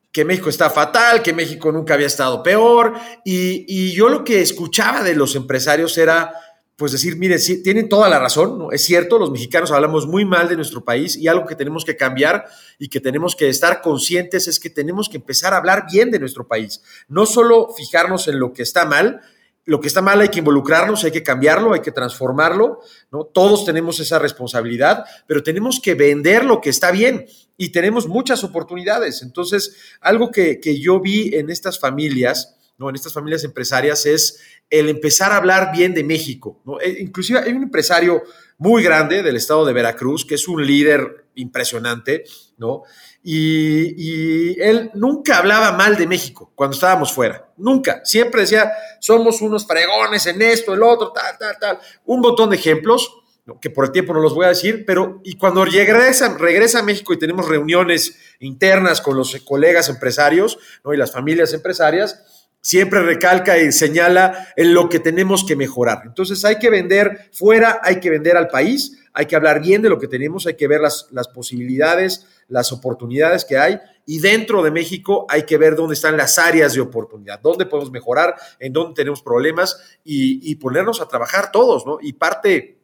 Que 0.09 0.23
México 0.23 0.49
está 0.49 0.69
fatal, 0.69 1.21
que 1.21 1.33
México 1.33 1.69
nunca 1.73 1.95
había 1.95 2.07
estado 2.07 2.41
peor. 2.41 2.93
Y, 3.25 3.91
yo 3.91 4.07
lo 4.07 4.23
que 4.23 4.41
escuchaba 4.41 5.03
de 5.03 5.15
los 5.15 5.35
empresarios 5.35 5.97
era, 5.97 6.31
pues 6.77 6.91
decir, 6.91 7.17
mire, 7.17 7.39
sí, 7.39 7.63
tienen 7.63 7.89
toda 7.89 8.07
la 8.07 8.19
razón, 8.19 8.59
¿no? 8.59 8.71
Es 8.71 8.83
cierto, 8.83 9.17
los 9.17 9.31
mexicanos 9.31 9.71
hablamos 9.71 10.05
muy 10.05 10.25
mal 10.25 10.47
de 10.47 10.55
nuestro 10.55 10.85
país 10.85 11.15
y 11.15 11.27
algo 11.27 11.47
que 11.47 11.55
tenemos 11.55 11.83
que 11.83 11.97
cambiar 11.97 12.45
y 12.77 12.87
que 12.87 13.01
tenemos 13.01 13.35
que 13.35 13.49
estar 13.49 13.81
conscientes 13.81 14.47
es 14.47 14.59
que 14.59 14.69
tenemos 14.69 15.09
que 15.09 15.17
empezar 15.17 15.55
a 15.55 15.57
hablar 15.57 15.85
bien 15.91 16.11
de 16.11 16.19
nuestro 16.19 16.47
país. 16.47 16.83
No 17.07 17.25
solo 17.25 17.69
fijarnos 17.75 18.27
en 18.27 18.39
lo 18.39 18.53
que 18.53 18.61
está 18.61 18.85
mal, 18.85 19.21
lo 19.67 19.81
que 19.81 19.87
está 19.87 20.01
mal 20.01 20.21
hay 20.21 20.29
que 20.29 20.39
involucrarnos, 20.39 21.03
hay 21.03 21.11
que 21.11 21.23
cambiarlo, 21.23 21.73
hay 21.73 21.81
que 21.81 21.91
transformarlo, 21.91 22.79
¿no? 23.11 23.25
Todos 23.25 23.65
tenemos 23.65 23.99
esa 23.99 24.19
responsabilidad, 24.19 25.03
pero 25.27 25.41
tenemos 25.41 25.81
que 25.81 25.95
vender 25.95 26.45
lo 26.45 26.61
que 26.61 26.69
está 26.69 26.91
bien 26.91 27.25
y 27.57 27.71
tenemos 27.71 28.07
muchas 28.07 28.43
oportunidades. 28.43 29.23
Entonces, 29.23 29.75
algo 29.99 30.31
que, 30.31 30.61
yo 30.79 31.01
vi 31.01 31.35
en 31.35 31.49
estas 31.49 31.79
familias, 31.79 32.56
¿no? 32.77 32.89
En 32.89 32.95
estas 32.95 33.13
familias 33.13 33.43
empresarias 33.43 34.05
es 34.05 34.39
el 34.69 34.89
empezar 34.89 35.31
a 35.31 35.37
hablar 35.37 35.71
bien 35.71 35.93
de 35.93 36.03
México, 36.03 36.61
¿no? 36.65 36.79
E, 36.79 37.01
inclusive 37.01 37.39
hay 37.39 37.51
un 37.53 37.63
empresario 37.63 38.23
muy 38.57 38.83
grande 38.83 39.23
del 39.23 39.35
estado 39.35 39.65
de 39.65 39.73
Veracruz, 39.73 40.25
que 40.25 40.35
es 40.35 40.47
un 40.47 40.65
líder 40.65 41.25
impresionante, 41.35 42.23
¿no? 42.57 42.83
Y, 43.23 44.59
él 44.61 44.91
nunca 44.93 45.37
hablaba 45.37 45.71
mal 45.73 45.97
de 45.97 46.07
México 46.07 46.51
cuando 46.55 46.75
estábamos 46.75 47.11
fuera, 47.11 47.51
nunca. 47.57 48.01
Siempre 48.03 48.41
decía, 48.41 48.71
somos 48.99 49.41
unos 49.41 49.67
fregones 49.67 50.25
en 50.27 50.41
esto, 50.41 50.73
el 50.73 50.81
otro, 50.81 51.11
tal, 51.11 51.37
tal, 51.37 51.57
tal. 51.59 51.79
Un 52.05 52.21
montón 52.21 52.49
de 52.49 52.55
ejemplos, 52.55 53.11
que 53.61 53.69
por 53.69 53.85
el 53.85 53.91
tiempo 53.91 54.13
no 54.13 54.19
los 54.19 54.33
voy 54.33 54.45
a 54.45 54.49
decir, 54.49 54.83
pero 54.85 55.21
y 55.23 55.37
cuando 55.37 55.63
regresa, 55.63 56.35
regresa 56.37 56.79
a 56.79 56.83
México 56.83 57.13
y 57.13 57.19
tenemos 57.19 57.47
reuniones 57.47 58.17
internas 58.39 59.01
con 59.01 59.15
los 59.15 59.35
colegas 59.45 59.89
empresarios 59.89 60.57
¿no? 60.83 60.93
y 60.93 60.97
las 60.97 61.11
familias 61.11 61.53
empresarias, 61.53 62.36
siempre 62.61 63.01
recalca 63.01 63.57
y 63.57 63.71
señala 63.71 64.49
en 64.55 64.73
lo 64.73 64.89
que 64.89 64.99
tenemos 64.99 65.45
que 65.45 65.55
mejorar. 65.55 66.03
Entonces 66.05 66.43
hay 66.45 66.59
que 66.59 66.69
vender 66.69 67.29
fuera, 67.31 67.79
hay 67.83 67.99
que 67.99 68.09
vender 68.09 68.37
al 68.37 68.47
país, 68.47 68.97
hay 69.13 69.25
que 69.25 69.35
hablar 69.35 69.61
bien 69.61 69.81
de 69.81 69.89
lo 69.89 69.99
que 69.99 70.07
tenemos, 70.07 70.47
hay 70.47 70.55
que 70.55 70.67
ver 70.67 70.81
las, 70.81 71.07
las 71.11 71.27
posibilidades, 71.27 72.27
las 72.47 72.71
oportunidades 72.71 73.45
que 73.45 73.57
hay 73.57 73.79
y 74.09 74.19
dentro 74.19 74.63
de 74.63 74.71
México 74.71 75.25
hay 75.27 75.43
que 75.43 75.57
ver 75.57 75.75
dónde 75.75 75.93
están 75.93 76.15
las 76.15 76.39
áreas 76.39 76.73
de 76.73 76.79
oportunidad, 76.79 77.41
dónde 77.41 77.65
podemos 77.65 77.91
mejorar, 77.91 78.35
en 78.57 78.71
dónde 78.71 78.95
tenemos 78.95 79.21
problemas 79.21 79.77
y, 80.03 80.55
ponernos 80.55 81.01
a 81.01 81.09
trabajar 81.09 81.51
todos, 81.51 81.85
¿no? 81.85 81.97
Y 82.01 82.13
parte 82.13 82.77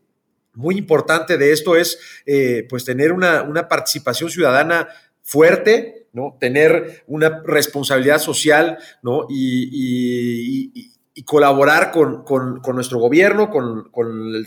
muy 0.54 0.78
importante 0.78 1.38
de 1.38 1.54
esto 1.54 1.78
es 1.78 1.98
eh, 2.26 2.68
pues 2.70 2.84
tener 2.84 3.14
una, 3.14 3.42
una 3.44 3.70
participación 3.70 4.30
ciudadana 4.30 4.90
fuerte, 5.22 6.03
¿no? 6.14 6.38
Tener 6.40 7.04
una 7.08 7.42
responsabilidad 7.46 8.20
social, 8.20 8.78
¿no? 9.02 9.28
y, 9.30 10.94
y 11.16 11.24
colaborar 11.24 11.92
con, 11.92 12.24
nuestro 12.74 12.98
gobierno, 12.98 13.52
con, 13.52 13.92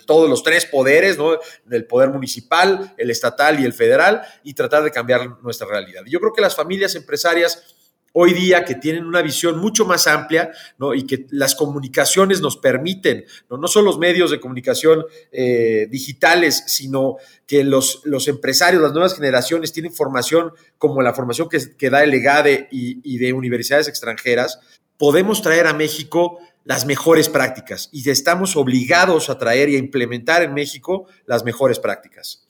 todos 0.04 0.28
los 0.28 0.42
tres 0.42 0.66
poderes, 0.66 1.16
¿no? 1.16 1.38
el 1.70 1.86
poder 1.86 2.10
municipal, 2.10 2.92
el 2.98 3.10
estatal 3.10 3.60
y 3.60 3.64
el 3.64 3.72
federal, 3.72 4.22
y 4.42 4.54
tratar 4.54 4.82
de 4.82 4.90
cambiar 4.90 5.42
nuestra 5.42 5.68
realidad. 5.68 6.02
Yo 6.06 6.18
creo 6.18 6.32
que 6.32 6.42
las 6.42 6.56
familias 6.56 6.96
empresarias 6.96 7.75
hoy 8.18 8.32
día 8.32 8.64
que 8.64 8.74
tienen 8.74 9.04
una 9.04 9.20
visión 9.20 9.58
mucho 9.58 9.84
más 9.84 10.06
amplia 10.06 10.50
y 10.94 11.06
que 11.06 11.26
las 11.30 11.54
comunicaciones 11.54 12.40
nos 12.40 12.56
permiten, 12.56 13.26
no, 13.50 13.68
son 13.68 13.84
los 13.84 13.98
medios 13.98 14.30
de 14.30 14.40
comunicación 14.40 15.04
eh, 15.30 15.86
digitales, 15.90 16.64
sino 16.66 17.16
que 17.46 17.62
los, 17.62 18.00
los, 18.04 18.26
empresarios, 18.26 18.80
las 18.80 18.92
nuevas 18.92 19.14
generaciones 19.14 19.74
tienen 19.74 19.92
formación 19.92 20.52
como 20.78 21.02
la 21.02 21.12
formación 21.12 21.50
que, 21.50 21.90
da 21.90 22.04
el 22.04 22.14
EGADE 22.14 22.68
y 22.70 23.18
de 23.18 23.34
universidades 23.34 23.86
extranjeras, 23.86 24.60
podemos 24.96 25.42
traer 25.42 25.66
a 25.66 25.74
México 25.74 26.38
las 26.64 26.86
mejores 26.86 27.28
prácticas 27.28 27.90
y 27.92 28.08
estamos 28.08 28.56
obligados 28.56 29.28
a 29.28 29.38
traer 29.38 29.68
y 29.68 29.76
a 29.76 29.78
implementar 29.78 30.42
en 30.42 30.54
México 30.54 31.06
las 31.26 31.44
mejores 31.44 31.78
prácticas. 31.78 32.45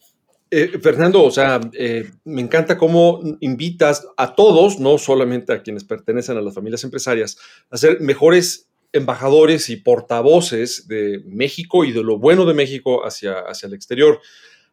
Eh, 0.51 0.79
Fernando, 0.81 1.25
o 1.25 1.31
sea, 1.31 1.61
eh, 1.73 2.11
me 2.25 2.41
encanta 2.41 2.79
cómo 2.79 3.21
invitas 3.41 4.07
a 4.17 4.35
todos, 4.35 4.79
no 4.79 4.97
solamente 4.97 5.53
a 5.53 5.63
quienes 5.63 5.85
pertenecen 5.85 6.37
a 6.37 6.41
las 6.41 6.55
familias 6.55 6.85
empresarias, 6.85 7.37
a 7.71 7.77
ser 7.77 8.01
mejores 8.01 8.69
embajadores 8.93 9.69
y 9.69 9.77
portavoces 9.77 10.87
de 10.87 11.23
México 11.27 11.85
y 11.85 11.93
de 11.93 12.03
lo 12.03 12.19
bueno 12.19 12.47
de 12.47 12.55
México 12.55 13.05
hacia, 13.05 13.41
hacia 13.41 13.67
el 13.67 13.75
exterior. 13.75 14.21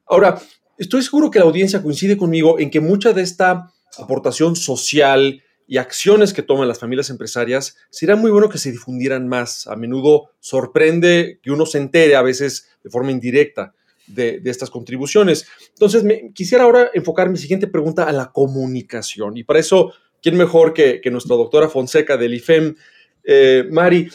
Ahora, 0.06 0.40
estoy 0.78 1.02
seguro 1.02 1.32
que 1.32 1.40
la 1.40 1.46
audiencia 1.46 1.82
coincide 1.82 2.18
conmigo 2.18 2.60
en 2.60 2.70
que 2.70 2.80
mucha 2.80 3.12
de 3.12 3.24
esta 3.24 3.74
aportación 3.98 4.56
social, 4.56 5.42
y 5.68 5.78
acciones 5.78 6.34
que 6.34 6.44
toman 6.44 6.68
las 6.68 6.80
familias 6.80 7.10
empresarias, 7.10 7.78
sería 7.90 8.16
muy 8.16 8.32
bueno 8.32 8.50
que 8.50 8.58
se 8.58 8.72
difundieran 8.72 9.28
más. 9.28 9.68
A 9.68 9.76
menudo 9.76 10.30
sorprende 10.40 11.40
que 11.42 11.52
uno 11.52 11.66
se 11.66 11.78
entere, 11.78 12.16
a 12.16 12.22
veces 12.22 12.70
de 12.84 12.90
forma 12.90 13.12
indirecta, 13.12 13.74
de, 14.08 14.42
estas 14.46 14.70
contribuciones. 14.70 15.48
Entonces, 15.70 16.04
me, 16.04 16.32
quisiera 16.34 16.64
ahora 16.64 16.92
enfocar 16.94 17.30
mi 17.30 17.38
siguiente 17.38 17.68
pregunta 17.68 18.04
a 18.04 18.12
la 18.12 18.32
comunicación. 18.32 19.38
Y 19.38 19.44
para 19.44 19.60
eso, 19.60 19.94
¿quién 20.22 20.38
mejor 20.38 20.74
que, 20.74 21.02
nuestra 21.12 21.36
doctora 21.36 21.70
Fonseca 21.70 22.18
del 22.18 22.34
IFEM? 22.36 22.76
Eh, 23.24 23.66
Mari, 23.72 24.10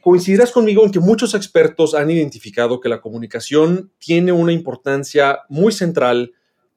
coincidirás 0.00 0.52
conmigo 0.52 0.84
en 0.84 0.92
que 0.92 1.00
muchos 1.00 1.34
expertos 1.34 1.94
han 1.94 2.10
identificado 2.10 2.80
que 2.80 2.88
la 2.88 3.00
comunicación 3.00 3.92
tiene 3.98 4.32
una 4.32 4.52
importancia 4.52 5.40
muy 5.48 5.72
central 5.72 6.32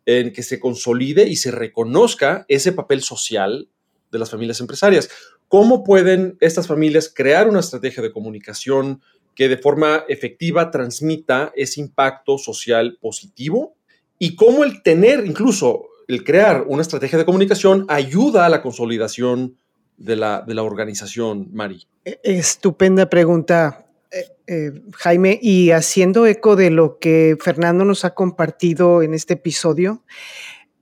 en 0.05 0.31
que 0.31 0.43
se 0.43 0.59
consolide 0.59 1.27
y 1.27 1.35
se 1.35 1.51
reconozca 1.51 2.45
ese 2.47 2.71
papel 2.71 3.01
social 3.01 3.69
de 4.11 4.19
las 4.19 4.29
familias 4.29 4.61
empresarias. 4.61 5.09
¿Cómo 5.47 5.83
pueden 5.83 6.37
estas 6.39 6.67
familias 6.67 7.11
crear 7.13 7.47
una 7.47 7.59
estrategia 7.59 8.03
de 8.03 8.11
comunicación 8.11 9.01
que 9.37 9.47
de 9.47 9.57
forma 9.57 10.03
efectiva 10.09 10.71
transmita 10.71 11.53
ese 11.55 11.79
impacto 11.79 12.39
social 12.39 12.97
positivo? 12.99 13.75
Y 14.17 14.35
cómo 14.35 14.63
el 14.63 14.81
tener, 14.81 15.23
incluso 15.27 15.89
el 16.07 16.23
crear 16.23 16.63
una 16.67 16.81
estrategia 16.81 17.19
de 17.19 17.25
comunicación, 17.25 17.85
ayuda 17.87 18.47
a 18.47 18.49
la 18.49 18.63
consolidación 18.63 19.55
de 19.95 20.15
la, 20.15 20.41
de 20.41 20.55
la 20.55 20.63
organización, 20.63 21.49
Mari. 21.53 21.85
E, 22.03 22.19
estupenda 22.23 23.09
pregunta, 23.09 23.85
eh, 24.11 24.25
eh, 24.47 24.71
Jaime, 24.93 25.37
y 25.39 25.69
haciendo 25.69 26.25
eco 26.25 26.55
de 26.55 26.71
lo 26.71 26.97
que 26.97 27.37
Fernando 27.39 27.85
nos 27.85 28.05
ha 28.05 28.15
compartido 28.15 29.03
en 29.03 29.13
este 29.13 29.35
episodio, 29.35 30.03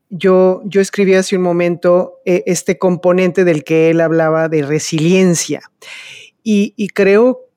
yo, 0.10 0.62
yo 0.64 0.80
escribí 0.80 1.16
hace 1.16 1.36
un 1.36 1.42
momento 1.42 2.22
eh, 2.24 2.44
este 2.46 2.78
componente 2.78 3.44
del 3.44 3.66
que 3.66 3.90
él 3.90 4.00
hablaba 4.00 4.48
de 4.48 4.62
resiliencia 4.62 5.62
y, 6.48 6.88
creo 6.90 7.50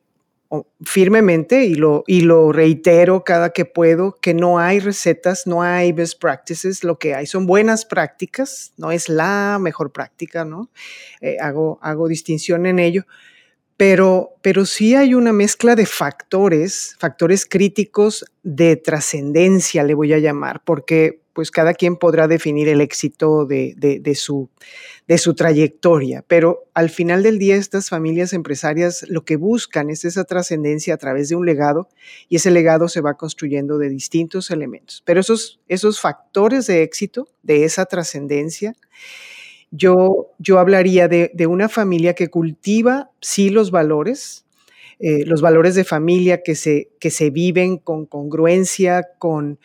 firmemente 0.82 1.64
y 1.64 1.74
lo, 1.74 2.04
y 2.06 2.22
lo 2.22 2.52
reitero 2.52 3.22
cada 3.22 3.50
que 3.50 3.66
puedo 3.66 4.16
que 4.20 4.32
no 4.32 4.58
hay 4.58 4.80
recetas, 4.80 5.46
no 5.46 5.62
hay 5.62 5.92
best 5.92 6.20
practices, 6.20 6.84
lo 6.84 6.98
que 6.98 7.14
hay 7.14 7.26
son 7.26 7.46
buenas 7.46 7.84
prácticas, 7.84 8.72
no 8.78 8.90
es 8.90 9.08
la 9.08 9.58
mejor 9.60 9.92
práctica, 9.92 10.44
¿no? 10.44 10.70
Eh, 11.20 11.36
hago, 11.40 11.78
hago 11.82 12.08
distinción 12.08 12.64
en 12.64 12.78
ello, 12.78 13.04
pero, 13.78 14.34
pero 14.42 14.66
sí 14.66 14.96
hay 14.96 15.14
una 15.14 15.32
mezcla 15.32 15.76
de 15.76 15.86
factores, 15.86 16.96
factores 16.98 17.46
críticos 17.46 18.24
de 18.42 18.74
trascendencia, 18.74 19.84
le 19.84 19.94
voy 19.94 20.12
a 20.12 20.18
llamar, 20.18 20.62
porque 20.64 21.20
pues 21.32 21.52
cada 21.52 21.72
quien 21.72 21.96
podrá 21.96 22.26
definir 22.26 22.68
el 22.68 22.80
éxito 22.80 23.46
de, 23.46 24.02
su, 24.16 24.50
de 25.06 25.18
su 25.18 25.34
trayectoria, 25.34 26.24
pero 26.26 26.64
al 26.74 26.90
final 26.90 27.22
del 27.22 27.38
día 27.38 27.54
estas 27.54 27.88
familias 27.88 28.32
empresarias 28.32 29.06
lo 29.08 29.24
que 29.24 29.36
buscan 29.36 29.90
es 29.90 30.04
esa 30.04 30.24
trascendencia 30.24 30.94
a 30.94 30.96
través 30.96 31.28
de 31.28 31.36
un 31.36 31.46
legado 31.46 31.88
y 32.28 32.34
ese 32.34 32.50
legado 32.50 32.88
se 32.88 33.00
va 33.00 33.14
construyendo 33.14 33.78
de 33.78 33.90
distintos 33.90 34.50
elementos. 34.50 35.04
Pero 35.06 35.20
esos, 35.20 35.60
esos 35.68 36.00
factores 36.00 36.66
de 36.66 36.82
éxito, 36.82 37.28
de 37.44 37.62
esa 37.62 37.86
trascendencia, 37.86 38.74
yo, 39.70 40.32
yo 40.38 40.58
hablaría 40.58 41.08
de, 41.08 41.46
una 41.46 41.68
familia 41.68 42.14
que 42.14 42.28
cultiva, 42.28 43.10
sí, 43.20 43.50
los 43.50 43.70
valores, 43.70 44.44
eh, 44.98 45.24
los 45.26 45.40
valores 45.40 45.74
de 45.74 45.84
familia 45.84 46.42
que 46.42 46.54
se, 46.54 46.90
que 46.98 47.10
se 47.10 47.30
viven 47.30 47.78
con 47.78 48.06
congruencia, 48.06 49.08
con, 49.18 49.58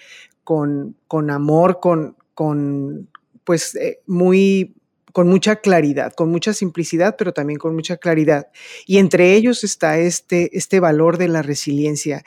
con, 0.43 0.95
con 1.07 1.29
amor, 1.31 1.79
con, 1.79 2.17
con 2.33 3.09
pues 3.43 3.75
eh, 3.75 3.99
muy 4.05 4.75
con 5.13 5.29
mucha 5.29 5.57
claridad, 5.57 6.11
con 6.11 6.29
mucha 6.31 6.53
simplicidad, 6.53 7.15
pero 7.17 7.33
también 7.33 7.59
con 7.59 7.75
mucha 7.75 7.97
claridad. 7.97 8.47
Y 8.87 8.97
entre 8.97 9.35
ellos 9.35 9.63
está 9.63 9.99
este, 9.99 10.57
este 10.57 10.79
valor 10.79 11.19
de 11.19 11.27
la 11.27 11.43
resiliencia, 11.43 12.23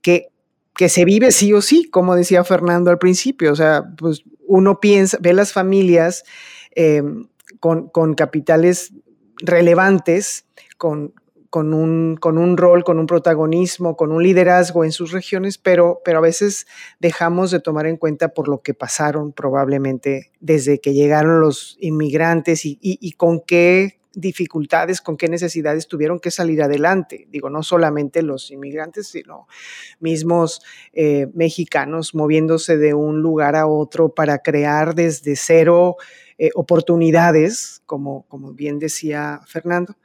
que, 0.00 0.28
que 0.74 0.88
se 0.88 1.04
vive 1.04 1.32
sí 1.32 1.52
o 1.52 1.60
sí, 1.60 1.84
como 1.90 2.16
decía 2.16 2.42
Fernando 2.42 2.90
al 2.90 2.98
principio. 2.98 3.52
O 3.52 3.56
sea, 3.56 3.84
pues 3.98 4.24
uno 4.46 4.80
piensa, 4.80 5.18
ve 5.20 5.34
las 5.34 5.52
familias 5.52 6.24
em, 6.72 7.26
con, 7.58 8.14
capitales 8.14 8.92
relevantes, 9.38 10.46
con, 10.76 11.12
un, 11.52 12.56
rol, 12.56 12.84
con 12.84 12.98
un 12.98 13.06
protagonismo, 13.06 13.96
con 13.96 14.12
un 14.12 14.22
liderazgo 14.22 14.84
en 14.84 14.92
sus 14.92 15.12
regiones, 15.12 15.58
pero, 15.58 16.00
pero 16.04 16.18
a 16.18 16.22
veces 16.22 16.66
dejamos 17.00 17.50
de 17.50 17.60
tomar 17.60 17.86
en 17.86 17.96
cuenta 17.96 18.28
por 18.28 18.48
lo 18.48 18.62
que 18.62 18.74
pasaron 18.74 19.32
probablemente 19.32 20.30
desde 20.40 20.80
que 20.80 20.94
llegaron 20.94 21.40
los 21.40 21.76
inmigrantes 21.80 22.62
y, 22.64 23.12
con 23.16 23.40
qué 23.40 23.98
dificultades, 24.12 25.00
con 25.00 25.16
qué 25.16 25.28
necesidades 25.28 25.86
tuvieron 25.86 26.18
que 26.18 26.32
salir 26.32 26.62
adelante. 26.62 27.28
Digo, 27.30 27.48
no 27.48 27.62
solamente 27.62 28.22
los 28.22 28.50
inmigrantes, 28.50 29.08
sino 29.08 29.46
mismos 30.00 30.62
eh, 30.92 31.28
mexicanos 31.32 32.14
moviéndose 32.14 32.76
de 32.76 32.92
un 32.92 33.22
lugar 33.22 33.54
a 33.54 33.68
otro 33.68 34.12
para 34.14 34.38
crear 34.38 34.96
desde 34.96 35.36
cero 35.36 35.96
eh, 36.42 36.48
oportunidades, 36.54 37.82
como, 37.84 38.24
bien 38.54 38.78
decía 38.78 39.42
Fernando. 39.46 39.98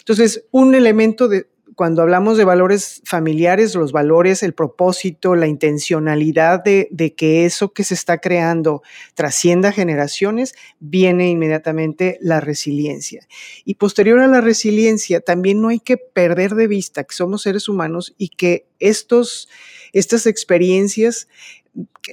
Entonces, 0.00 0.44
un 0.50 0.74
elemento 0.74 1.26
de, 1.26 1.46
cuando 1.74 2.02
hablamos 2.02 2.36
de 2.36 2.44
valores 2.44 3.00
familiares, 3.06 3.74
los 3.74 3.90
valores, 3.90 4.42
el 4.42 4.52
propósito, 4.52 5.34
la 5.34 5.46
intencionalidad 5.46 6.62
de, 6.62 6.86
de, 6.90 7.14
que 7.14 7.46
eso 7.46 7.72
que 7.72 7.84
se 7.84 7.94
está 7.94 8.18
creando 8.18 8.82
trascienda 9.14 9.72
generaciones, 9.72 10.54
viene 10.80 11.30
inmediatamente 11.30 12.18
la 12.20 12.40
resiliencia. 12.40 13.26
Y 13.64 13.76
posterior 13.76 14.20
a 14.20 14.26
la 14.26 14.42
resiliencia, 14.42 15.22
también 15.22 15.62
no 15.62 15.68
hay 15.68 15.80
que 15.80 15.96
perder 15.96 16.56
de 16.56 16.66
vista 16.66 17.04
que 17.04 17.14
somos 17.14 17.40
seres 17.40 17.70
humanos 17.70 18.14
y 18.18 18.28
que 18.28 18.66
estos, 18.80 19.48
estas 19.92 20.26
experiencias 20.26 21.28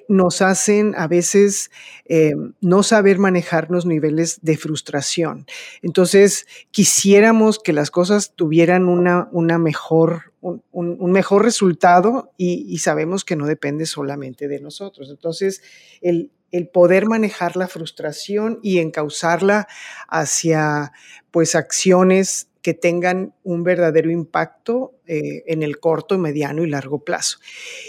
nos 0.08 0.42
hacen 0.42 0.94
a 0.96 1.08
veces 1.08 1.72
eh, 2.06 2.36
no 2.62 2.84
saber 2.84 3.18
manejar 3.18 3.72
los 3.72 3.86
niveles 3.86 4.40
de 4.42 4.58
frustración. 4.58 5.48
Entonces, 5.82 6.46
quisiéramos 6.72 7.60
que 7.60 7.74
las 7.74 7.90
cosas 7.90 8.34
tuvieran 8.36 8.88
una, 8.88 9.30
una 9.32 9.58
mejor, 9.58 10.34
un, 10.42 11.12
mejor 11.12 11.44
resultado 11.44 12.32
y, 12.38 12.78
sabemos 12.80 13.26
que 13.26 13.36
no 13.36 13.48
depende 13.48 13.86
solamente 13.86 14.48
de 14.48 14.60
nosotros. 14.60 15.10
Entonces, 15.10 15.62
el, 16.02 16.32
el 16.52 16.68
poder 16.68 17.08
manejar 17.08 17.56
la 17.56 17.68
frustración 17.68 18.60
y 18.62 18.78
encauzarla 18.78 19.68
hacia 20.08 20.94
pues 21.32 21.56
acciones 21.56 22.48
que 22.68 22.74
tengan 22.74 23.34
un 23.46 23.64
verdadero 23.64 24.12
impacto 24.12 25.00
eh, 25.06 25.46
en 25.48 25.64
el 25.64 25.80
corto, 25.80 26.18
mediano 26.18 26.66
y 26.66 26.70
largo 26.70 27.00
plazo. 27.00 27.38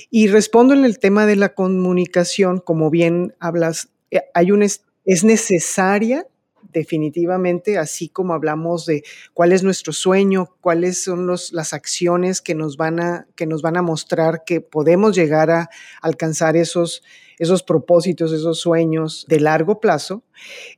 Y 0.08 0.28
respondo 0.28 0.72
en 0.72 0.84
el 0.84 1.00
tema 1.00 1.26
de 1.26 1.34
la 1.34 1.48
comunicación, 1.48 2.60
como 2.60 2.88
bien 2.88 3.34
hablas, 3.40 3.88
eh, 4.12 4.20
hay 4.34 4.52
un, 4.52 4.62
es 4.62 4.84
necesaria 5.24 6.28
definitivamente, 6.72 7.76
así 7.76 8.08
como 8.08 8.34
hablamos 8.34 8.86
de 8.86 9.02
cuál 9.34 9.50
es 9.50 9.64
nuestro 9.64 9.92
sueño, 9.92 10.54
cuáles 10.60 11.02
son 11.02 11.26
los, 11.26 11.52
las 11.52 11.72
acciones 11.72 12.40
que 12.40 12.54
nos, 12.54 12.76
van 12.76 13.00
a, 13.00 13.26
que 13.34 13.46
nos 13.46 13.62
van 13.62 13.78
a 13.78 13.82
mostrar 13.82 14.44
que 14.46 14.60
podemos 14.60 15.16
llegar 15.16 15.50
a 15.50 15.70
alcanzar 16.00 16.56
esos, 16.56 17.02
esos 17.38 17.62
propósitos, 17.62 18.32
esos 18.32 18.60
sueños 18.60 19.26
de 19.28 19.40
largo 19.40 19.80
plazo, 19.80 20.22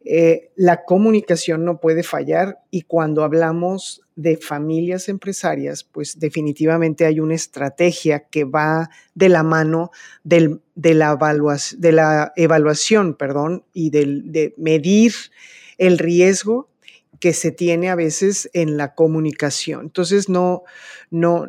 eh, 0.04 0.50
la 0.56 0.84
comunicación 0.84 1.64
no 1.64 1.80
puede 1.80 2.02
fallar 2.02 2.58
y 2.70 2.82
cuando 2.82 3.24
hablamos 3.24 4.02
de 4.16 4.36
familias 4.36 5.08
empresarias, 5.08 5.84
pues 5.84 6.18
definitivamente 6.18 7.06
hay 7.06 7.20
una 7.20 7.34
estrategia 7.34 8.26
que 8.28 8.44
va 8.44 8.90
de 9.14 9.28
la 9.30 9.42
mano 9.42 9.90
de, 10.24 10.58
la 10.74 11.12
evaluación, 11.12 11.80
de 11.80 11.92
la 11.92 12.32
evaluación 12.36 13.14
perdón, 13.14 13.64
y 13.72 13.90
de 13.90 14.54
medir 14.58 15.14
el 15.78 15.98
riesgo 15.98 16.68
que 17.20 17.32
se 17.34 17.52
tiene 17.52 17.90
a 17.90 17.94
veces 17.94 18.50
en 18.54 18.76
la 18.76 18.94
comunicación. 18.94 19.82
Entonces, 19.82 20.28
no, 20.28 20.64
no, 21.10 21.48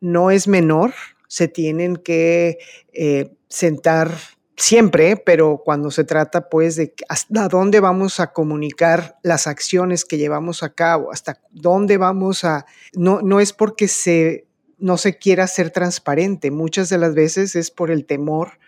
no 0.00 0.30
es 0.30 0.46
menor, 0.46 0.92
se 1.26 1.48
tienen 1.48 1.96
que 1.96 2.58
eh, 2.92 3.34
sentar 3.48 4.10
siempre, 4.58 5.16
pero 5.16 5.62
cuando 5.64 5.90
se 5.90 6.04
trata 6.04 6.48
pues 6.48 6.76
de 6.76 6.92
hasta 7.08 7.48
dónde 7.48 7.80
vamos 7.80 8.20
a 8.20 8.32
comunicar 8.32 9.18
las 9.22 9.46
acciones 9.46 10.04
que 10.04 10.18
llevamos 10.18 10.62
a 10.62 10.74
cabo, 10.74 11.12
hasta 11.12 11.40
dónde 11.50 11.96
vamos 11.96 12.44
a, 12.44 12.66
no, 12.94 13.22
no 13.22 13.40
es 13.40 13.52
porque 13.52 13.88
se, 13.88 14.48
no 14.78 14.96
se 14.96 15.16
quiera 15.16 15.46
ser 15.46 15.70
transparente, 15.70 16.50
muchas 16.50 16.88
de 16.88 16.98
las 16.98 17.14
veces 17.14 17.56
es 17.56 17.70
por 17.70 17.90
el 17.90 18.04
temor 18.04 18.58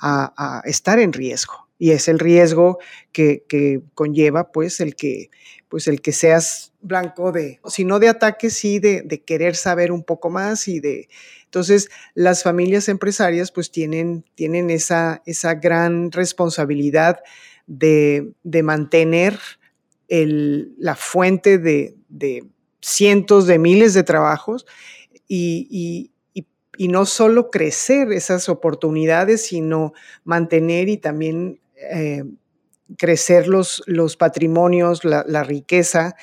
a, 0.00 0.62
estar 0.64 0.98
en 0.98 1.12
riesgo. 1.12 1.66
Y 1.78 1.90
es 1.90 2.08
el 2.08 2.18
riesgo 2.18 2.78
que, 3.12 3.44
conlleva 3.94 4.50
pues 4.50 4.80
el 4.80 4.96
que 4.96 5.30
pues 5.76 5.88
el 5.88 6.00
que 6.00 6.12
seas 6.12 6.72
blanco 6.80 7.32
de, 7.32 7.60
si 7.66 7.84
no 7.84 7.98
de 7.98 8.08
ataques, 8.08 8.54
sí 8.54 8.78
de, 8.78 9.02
de 9.02 9.20
querer 9.20 9.56
saber 9.56 9.92
un 9.92 10.02
poco 10.02 10.30
más 10.30 10.68
y 10.68 10.80
de, 10.80 11.10
entonces, 11.56 11.88
las 12.14 12.42
familias 12.42 12.88
empresarias 12.88 13.52
pues 13.52 13.70
tienen, 13.70 14.24
tienen 14.34 14.68
esa, 14.68 15.22
esa 15.26 15.54
gran 15.54 16.12
responsabilidad 16.12 17.20
de, 17.66 18.32
mantener 18.62 19.38
la 20.08 20.94
fuente 20.96 21.58
de, 21.58 21.94
cientos 22.80 23.46
de 23.46 23.58
miles 23.58 23.94
de 23.94 24.02
trabajos 24.02 24.66
y, 25.28 26.10
no 26.78 27.06
solo 27.06 27.50
crecer 27.50 28.12
esas 28.12 28.48
oportunidades, 28.50 29.46
sino 29.46 29.94
mantener 30.24 30.88
y 30.90 30.98
también 30.98 31.58
eh, 31.76 32.22
crecer 32.98 33.48
los, 33.48 33.82
los 33.86 34.16
patrimonios, 34.16 35.04
la, 35.04 35.42
riqueza, 35.42 36.14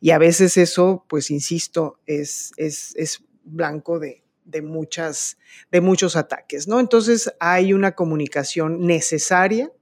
y 0.00 0.10
a 0.10 0.18
veces 0.18 0.56
eso, 0.56 1.04
pues 1.08 1.30
insisto, 1.30 1.98
es, 2.06 2.52
es, 2.56 2.94
es 2.96 3.24
blanco 3.44 3.98
de, 3.98 4.22
de, 4.44 4.62
muchas, 4.62 5.38
de 5.70 5.80
muchos 5.80 6.16
ataques, 6.16 6.68
¿no? 6.68 6.80
Entonces 6.80 7.32
hay 7.40 7.72
una 7.72 7.94
comunicación 7.94 8.86
necesaria, 8.86 9.72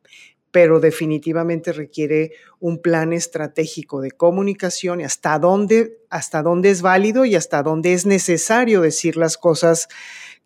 pero 0.51 0.81
definitivamente 0.81 1.73
requiere 1.73 2.33
un 2.59 2.81
plan 2.81 3.13
estratégico 3.13 4.01
de 4.01 4.11
comunicación 4.11 5.01
y 5.01 5.05
hasta 5.05 5.39
dónde, 5.39 5.99
hasta 6.11 6.43
dónde 6.43 6.71
es 6.71 6.83
válido 6.83 7.25
y 7.25 7.35
hasta 7.35 7.63
dónde 7.63 7.93
es 7.93 8.07
necesario 8.07 8.81
decir 8.81 9.17
las 9.17 9.37
cosas 9.37 9.89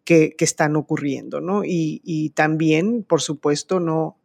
que, 0.05 0.35
están 0.39 0.77
ocurriendo, 0.77 1.41
¿no? 1.41 1.63
Y, 1.65 2.33
también, 2.35 3.05
por 3.05 3.23
supuesto, 3.23 3.79
no, 3.79 4.19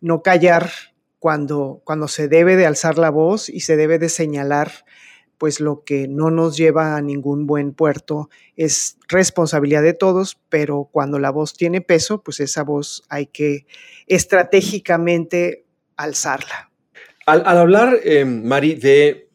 no 0.00 0.22
callar 0.22 0.70
cuando, 1.18 1.80
cuando 1.84 2.08
se 2.08 2.28
debe 2.28 2.56
de 2.56 2.66
alzar 2.66 2.98
la 2.98 3.10
voz 3.10 3.48
y 3.48 3.60
se 3.60 3.76
debe 3.76 3.98
de 3.98 4.08
señalar 4.08 4.70
pues 5.38 5.60
lo 5.60 5.84
que 5.84 6.08
no 6.08 6.30
nos 6.30 6.56
lleva 6.56 6.96
a 6.96 7.00
ningún 7.00 7.46
buen 7.46 7.72
puerto 7.72 8.28
es 8.56 8.98
responsabilidad 9.08 9.82
de 9.82 9.94
todos, 9.94 10.38
pero 10.48 10.88
cuando 10.90 11.20
la 11.20 11.30
voz 11.30 11.54
tiene 11.54 11.80
peso, 11.80 12.22
pues 12.22 12.40
esa 12.40 12.64
voz 12.64 13.04
hay 13.08 13.26
que 13.26 13.64
estratégicamente 14.08 15.64
alzarla. 15.96 16.70
Al, 17.24 17.46
hablar, 17.46 17.98
eh, 18.02 18.24
Mari, 18.24 18.74
de 18.74 19.28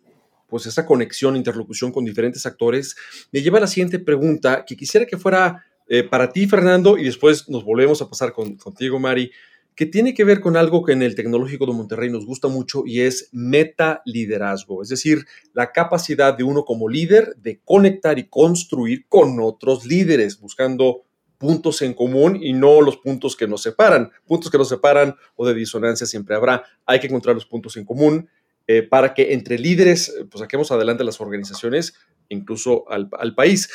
pues 0.48 0.66
esa 0.66 0.86
conexión, 0.86 1.36
interlocución 1.36 1.92
con 1.92 2.06
diferentes 2.06 2.46
actores, 2.46 2.96
me 3.32 3.42
lleva 3.42 3.58
a 3.58 3.62
la 3.62 3.68
siguiente 3.68 3.98
pregunta 3.98 4.66
que 4.66 4.76
quisiera 4.76 5.06
que 5.06 5.18
fuera 5.18 5.66
eh, 5.88 6.04
para 6.04 6.32
ti, 6.32 6.48
Fernando, 6.48 6.98
y 6.98 7.06
después 7.06 7.50
nos 7.50 7.64
volvemos 7.64 8.02
a 8.02 8.10
pasar 8.10 8.34
con, 8.34 8.56
contigo, 8.58 9.00
Mari. 9.00 9.32
Que 9.76 9.86
tiene 9.86 10.14
que 10.14 10.24
ver 10.24 10.40
con 10.40 10.58
algo 10.58 10.84
que 10.84 10.94
en 10.94 11.02
el 11.02 11.16
Tecnológico 11.16 11.66
de 11.66 11.74
Monterrey 11.74 12.10
nos 12.10 12.26
gusta 12.26 12.48
mucho 12.48 12.84
y 12.86 13.02
es 13.02 13.30
meta 13.32 14.02
liderazgo, 14.06 14.82
es 14.82 14.90
decir, 14.90 15.26
la 15.54 15.72
capacidad 15.72 16.38
de 16.38 16.44
uno 16.44 16.66
como 16.66 16.90
líder 16.90 17.36
de 17.38 17.60
conectar 17.64 18.20
y 18.20 18.28
construir 18.28 19.06
con 19.08 19.40
otros 19.40 19.86
líderes, 19.86 20.40
buscando 20.40 21.04
puntos 21.44 21.82
en 21.82 21.94
común 21.94 22.40
y 22.42 22.54
no 22.54 22.80
los 22.80 22.96
puntos 22.96 23.36
que 23.36 23.48
nos 23.48 23.62
separan. 23.62 24.12
Puntos 24.26 24.50
que 24.50 24.58
nos 24.58 24.70
separan 24.70 25.14
o 25.36 25.46
de 25.46 25.54
disonancia 25.54 26.08
siempre 26.08 26.38
habrá. 26.38 26.64
Hay 26.86 27.02
que 27.02 27.08
encontrar 27.08 27.36
los 27.36 27.46
puntos 27.46 27.76
en 27.76 27.84
común 27.84 28.30
eh, 28.66 28.82
para 28.82 29.14
que 29.14 29.34
entre 29.34 29.60
líderes 29.60 30.08
eh, 30.08 30.24
pues, 30.24 30.40
saquemos 30.40 30.72
adelante 30.72 31.04
las 31.04 31.20
organizaciones, 31.20 31.96
incluso 32.30 32.90
al, 32.90 33.10
al, 33.20 33.36
país. 33.36 33.70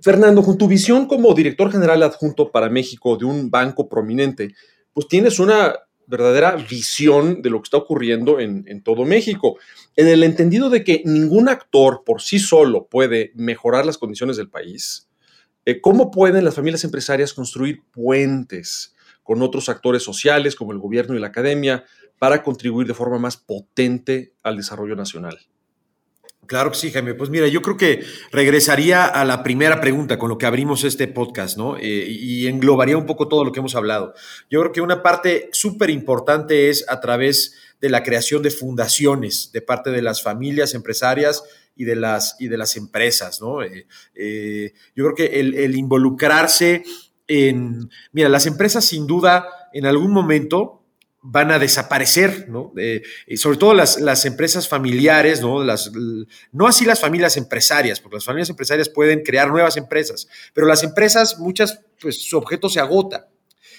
Fernando, 0.00 0.44
con 0.44 0.56
tu 0.56 0.68
visión 0.68 1.06
como 1.06 1.34
director 1.34 1.72
general 1.72 2.04
adjunto 2.04 2.52
para 2.52 2.70
México 2.70 3.16
de 3.16 3.24
un 3.24 3.50
banco 3.50 3.88
prominente, 3.88 4.54
pues 4.92 5.08
tienes 5.08 5.38
una 5.38 5.74
verdadera 6.06 6.56
visión 6.56 7.42
de 7.42 7.50
lo 7.50 7.60
que 7.60 7.66
está 7.66 7.76
ocurriendo 7.76 8.40
en, 8.40 8.82
todo 8.82 9.04
México, 9.04 9.58
en 9.94 10.08
el 10.08 10.22
entendido 10.22 10.70
de 10.70 10.82
que 10.82 11.02
ningún 11.04 11.50
actor 11.50 12.02
por 12.04 12.22
sí 12.22 12.38
solo 12.38 12.86
puede 12.86 13.32
mejorar 13.34 13.84
las 13.84 13.98
condiciones 13.98 14.38
del 14.38 14.48
país 14.48 15.08
eh, 15.68 15.82
¿Cómo 15.82 16.10
pueden 16.10 16.46
las 16.46 16.54
familias 16.54 16.84
empresarias 16.84 17.34
construir 17.34 17.82
puentes 17.92 18.94
con 19.22 19.42
otros 19.42 19.68
actores 19.68 20.02
sociales 20.02 20.56
como 20.56 20.72
el 20.72 20.78
gobierno 20.78 21.14
y 21.14 21.20
la 21.20 21.26
academia 21.26 21.84
para 22.18 22.42
contribuir 22.42 22.86
de 22.86 22.94
forma 22.94 23.18
más 23.18 23.36
potente 23.36 24.32
al 24.42 24.56
desarrollo 24.56 24.96
nacional? 24.96 25.38
Claro 26.48 26.70
que 26.70 26.78
sí, 26.78 26.90
Jaime. 26.90 27.12
Pues 27.12 27.28
mira, 27.28 27.46
yo 27.46 27.60
creo 27.60 27.76
que 27.76 28.02
regresaría 28.32 29.04
a 29.04 29.26
la 29.26 29.42
primera 29.42 29.82
pregunta 29.82 30.18
con 30.18 30.30
lo 30.30 30.38
que 30.38 30.46
abrimos 30.46 30.82
este 30.82 31.06
podcast, 31.06 31.58
¿no? 31.58 31.76
Eh, 31.76 32.06
y 32.08 32.46
englobaría 32.46 32.96
un 32.96 33.04
poco 33.04 33.28
todo 33.28 33.44
lo 33.44 33.52
que 33.52 33.60
hemos 33.60 33.74
hablado. 33.74 34.14
Yo 34.48 34.60
creo 34.60 34.72
que 34.72 34.80
una 34.80 35.02
parte 35.02 35.50
súper 35.52 35.90
importante 35.90 36.70
es 36.70 36.86
a 36.88 37.00
través 37.00 37.54
de 37.82 37.90
la 37.90 38.02
creación 38.02 38.42
de 38.42 38.50
fundaciones 38.50 39.50
de 39.52 39.60
parte 39.60 39.90
de 39.90 40.00
las 40.00 40.22
familias 40.22 40.72
empresarias 40.72 41.44
y 41.76 41.84
de 41.84 41.96
las, 41.96 42.34
y 42.38 42.48
de 42.48 42.56
las 42.56 42.78
empresas, 42.78 43.42
¿no? 43.42 43.62
Eh, 43.62 43.86
eh, 44.14 44.72
yo 44.96 45.04
creo 45.04 45.14
que 45.14 45.40
el, 45.40 45.76
involucrarse 45.76 46.82
en, 47.26 47.90
mira, 48.12 48.30
las 48.30 48.46
empresas 48.46 48.86
sin 48.86 49.06
duda 49.06 49.46
en 49.74 49.84
algún 49.84 50.12
momento 50.12 50.77
van 51.30 51.50
a 51.50 51.58
desaparecer, 51.58 52.48
¿no? 52.48 52.72
sobre 53.36 53.58
todo 53.58 53.74
las, 53.74 54.00
las, 54.00 54.24
empresas 54.24 54.66
familiares, 54.66 55.42
¿no? 55.42 55.62
Las, 55.62 55.92
no 56.52 56.66
así 56.66 56.86
las 56.86 57.00
familias 57.00 57.36
empresarias, 57.36 58.00
porque 58.00 58.16
las 58.16 58.24
familias 58.24 58.48
empresarias 58.48 58.88
pueden 58.88 59.22
crear 59.22 59.48
nuevas 59.48 59.76
empresas, 59.76 60.26
pero 60.54 60.66
las 60.66 60.82
empresas, 60.82 61.38
muchas, 61.38 61.80
pues 62.00 62.22
su 62.22 62.38
objeto 62.38 62.70
se 62.70 62.80
agota. 62.80 63.28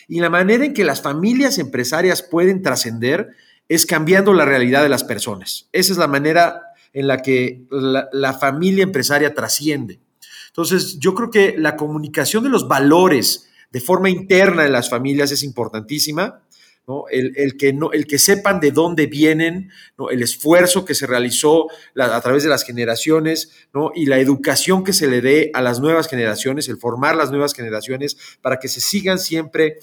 Y 0.08 0.20
la 0.20 0.30
manera 0.30 0.64
en 0.64 0.74
que 0.74 0.84
las 0.84 1.02
familias 1.02 1.58
empresarias 1.58 2.22
pueden 2.22 2.62
trascender 2.62 3.30
es 3.68 3.88
cambiando 3.88 4.34
la 4.34 4.46
realidad 4.46 4.84
de 4.84 4.90
las 4.90 5.04
personas. 5.04 5.70
Esa 5.72 5.92
es 5.92 5.98
la 5.98 6.08
manera 6.08 6.62
en 6.94 7.08
la 7.08 7.18
que 7.18 7.66
la, 7.72 8.34
familia 8.34 8.84
empresaria 8.84 9.34
trasciende. 9.34 10.00
Entonces, 10.48 11.00
yo 11.00 11.16
creo 11.16 11.32
que 11.32 11.56
la 11.58 11.76
comunicación 11.76 12.44
de 12.44 12.50
los 12.50 12.68
valores 12.68 13.50
de 13.72 13.82
forma 13.82 14.10
interna 14.10 14.66
en 14.66 14.72
las 14.72 14.90
familias 14.90 15.32
es 15.32 15.44
importantísima. 15.44 16.42
¿No? 16.90 17.06
El, 17.12 17.56
que 17.56 17.72
no, 17.72 17.92
el 17.92 18.08
que 18.08 18.18
sepan 18.18 18.60
de 18.60 18.72
dónde 18.72 19.06
vienen, 19.06 19.70
el 20.10 20.24
esfuerzo 20.24 20.86
que 20.86 20.96
se 20.96 21.06
realizó 21.06 21.68
a 21.96 22.20
través 22.20 22.42
de 22.42 22.50
las 22.50 22.64
generaciones 22.64 23.52
¿no? 23.76 23.92
y 23.94 24.08
la 24.08 24.18
educación 24.18 24.84
que 24.84 24.92
se 24.92 25.06
le 25.06 25.22
dé 25.22 25.52
a 25.54 25.62
las 25.62 25.80
nuevas 25.80 26.08
generaciones, 26.08 26.68
el 26.68 26.78
formar 26.78 27.16
las 27.16 27.30
nuevas 27.30 27.54
generaciones 27.54 28.18
para 28.42 28.58
que 28.58 28.68
se 28.68 28.82
sigan 28.82 29.20
siempre 29.20 29.78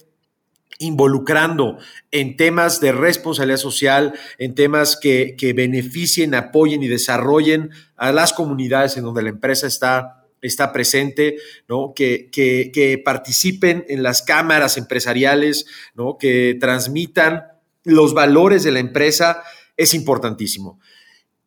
involucrando 0.81 1.79
en 2.11 2.37
temas 2.37 2.81
de 2.81 2.91
responsabilidad 2.91 3.59
social, 3.59 4.15
en 4.39 4.57
temas 4.57 4.97
que, 4.97 5.37
beneficien, 5.55 6.35
apoyen 6.35 6.83
y 6.83 6.89
desarrollen 6.89 7.71
a 7.97 8.11
las 8.11 8.33
comunidades 8.33 8.97
en 8.97 9.05
donde 9.05 9.23
la 9.23 9.29
empresa 9.29 9.69
está, 9.69 10.26
está 10.47 10.73
presente, 10.73 11.37
¿no? 11.69 11.93
Que, 11.95 12.31
que, 12.31 13.03
participen 13.05 13.85
en 13.89 14.03
las 14.03 14.23
cámaras 14.23 14.79
empresariales, 14.79 15.67
¿no? 15.95 16.17
que 16.19 16.57
transmitan 16.61 17.45
los 17.85 18.15
valores 18.15 18.63
de 18.65 18.73
la 18.73 18.81
empresa, 18.81 19.43
es 19.77 19.95
importantísimo. 19.95 20.81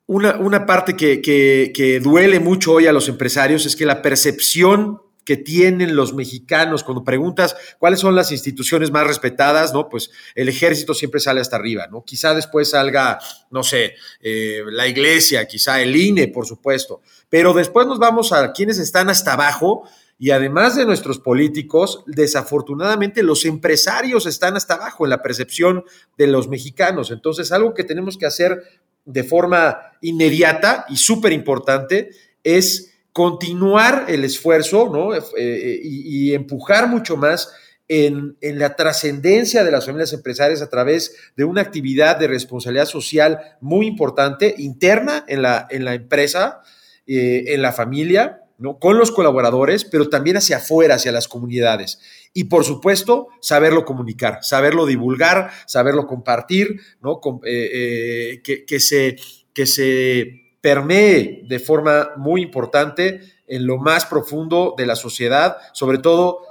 Una, 0.06 0.38
una 0.38 0.66
parte 0.66 0.96
que, 0.96 1.22
que 1.22 2.00
duele 2.00 2.40
mucho 2.40 2.74
hoy 2.74 2.88
a 2.88 2.94
los 2.94 3.10
empresarios 3.10 3.66
es 3.66 3.76
que 3.76 3.86
la 3.86 4.02
percepción 4.02 5.02
que 5.30 5.38
tienen 5.38 5.96
los 5.96 6.16
mexicanos. 6.16 6.84
Cuando 6.84 7.04
preguntas 7.04 7.56
cuáles 7.78 8.00
son 8.00 8.16
las 8.16 8.32
instituciones 8.32 8.90
más 8.90 9.06
respetadas, 9.06 9.72
¿no? 9.76 9.88
Pues 9.88 10.10
el 10.34 10.50
ejército 10.50 10.96
siempre 10.96 11.20
sale 11.20 11.40
hasta 11.40 11.56
arriba, 11.56 11.86
¿no? 11.86 12.04
Quizá 12.04 12.34
después 12.34 12.72
salga, 12.72 13.20
no 13.52 13.62
sé, 13.62 13.94
eh, 14.22 14.64
la 14.72 14.88
iglesia, 14.88 15.48
quizá 15.48 15.84
el 15.84 15.96
INE, 15.96 16.30
por 16.30 16.48
supuesto. 16.48 17.02
Pero 17.30 17.54
después 17.54 17.86
nos 17.86 18.00
vamos 18.00 18.34
a 18.34 18.52
quienes 18.54 18.80
están 18.80 19.08
hasta 19.08 19.34
abajo. 19.34 19.88
Y 20.18 20.32
además 20.32 20.76
de 20.76 20.86
nuestros 20.86 21.20
políticos, 21.20 22.04
desafortunadamente 22.08 23.22
los 23.22 23.46
empresarios 23.46 24.26
están 24.26 24.58
hasta 24.58 24.74
abajo 24.74 25.06
en 25.06 25.12
la 25.12 25.22
percepción 25.22 25.84
de 26.18 26.26
los 26.26 26.48
mexicanos. 26.48 27.12
Entonces, 27.12 27.52
algo 27.52 27.76
que 27.76 27.84
tenemos 27.84 28.18
que 28.18 28.26
hacer 28.26 28.64
de 29.06 29.24
forma 29.24 29.78
inmediata 30.02 30.88
y 30.90 30.98
súper 30.98 31.34
importante 31.34 32.10
es 32.44 32.89
continuar 33.14 34.06
el 34.08 34.24
esfuerzo 34.24 34.90
¿no? 34.92 35.16
Eh, 35.16 35.22
eh, 35.38 35.80
y, 35.84 36.34
empujar 36.34 36.88
mucho 36.88 37.18
más 37.18 37.52
en, 37.88 38.38
la 38.42 38.76
trascendencia 38.76 39.64
de 39.64 39.72
las 39.72 39.86
familias 39.86 40.14
empresarias 40.14 40.62
a 40.62 40.70
través 40.70 41.16
de 41.36 41.44
una 41.44 41.62
actividad 41.62 42.18
de 42.18 42.28
responsabilidad 42.28 42.86
social 42.86 43.40
muy 43.62 43.88
importante, 43.88 44.54
interna 44.58 45.26
en 45.28 45.42
la, 45.42 45.68
en 45.70 45.86
la 45.86 45.96
empresa, 45.96 46.62
eh, 47.08 47.46
en 47.48 47.62
la 47.64 47.72
familia, 47.72 48.44
¿no? 48.60 48.78
con 48.78 48.98
los 48.98 49.12
colaboradores, 49.12 49.86
pero 49.86 50.10
también 50.10 50.38
hacia 50.38 50.58
afuera, 50.58 50.96
hacia 50.96 51.12
las 51.12 51.28
comunidades. 51.28 52.00
Y 52.34 52.44
por 52.44 52.64
supuesto, 52.64 53.30
saberlo 53.42 53.86
comunicar, 53.86 54.40
saberlo 54.44 54.86
divulgar, 54.86 55.50
saberlo 55.66 56.06
compartir, 56.06 56.80
¿no? 57.02 57.20
que, 57.22 58.66
que, 58.68 58.80
se, 58.80 59.16
que 59.54 59.66
se 59.66 60.49
permee 60.62 61.44
de 61.48 61.60
forma 61.60 62.12
muy 62.18 62.42
importante 62.42 63.22
en 63.48 63.66
lo 63.66 63.78
más 63.78 64.06
profundo 64.06 64.76
de 64.78 64.86
la 64.86 64.96
sociedad, 64.96 65.58
sobre 65.74 65.98
todo 65.98 66.42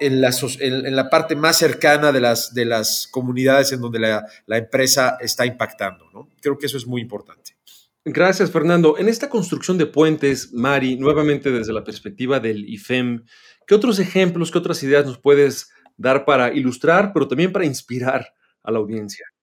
en 0.00 0.20
la, 0.20 1.10
parte 1.10 1.36
más 1.36 1.58
cercana 1.58 2.12
de 2.12 2.20
las, 2.20 2.52
de 2.52 2.64
las 2.64 3.08
comunidades 3.10 3.72
en 3.72 3.80
donde 3.80 3.98
la, 3.98 4.26
empresa 4.48 5.16
está 5.20 5.46
impactando. 5.46 6.06
Creo 6.40 6.58
que 6.58 6.66
eso 6.66 6.76
es 6.76 6.86
muy 6.86 7.00
importante. 7.00 7.56
Gracias, 8.04 8.50
Fernando. 8.50 8.98
En 8.98 9.08
esta 9.08 9.30
construcción 9.30 9.78
de 9.78 9.86
puentes, 9.86 10.52
Mari, 10.52 10.96
nuevamente 10.96 11.50
desde 11.50 11.72
la 11.72 11.84
perspectiva 11.84 12.38
del 12.38 12.68
IFEM, 12.68 13.24
¿qué 13.66 13.74
otros 13.74 13.98
ejemplos, 13.98 14.50
qué 14.50 14.58
otras 14.58 14.82
ideas 14.82 15.06
nos 15.06 15.18
puedes 15.18 15.70
dar 15.96 16.24
para 16.24 16.52
ilustrar, 16.52 17.12
pero 17.14 17.26
también 17.28 17.52
para 17.52 17.64
inspirar 17.64 18.34
a 18.62 18.70
la 18.70 18.78
audiencia? 18.78 19.33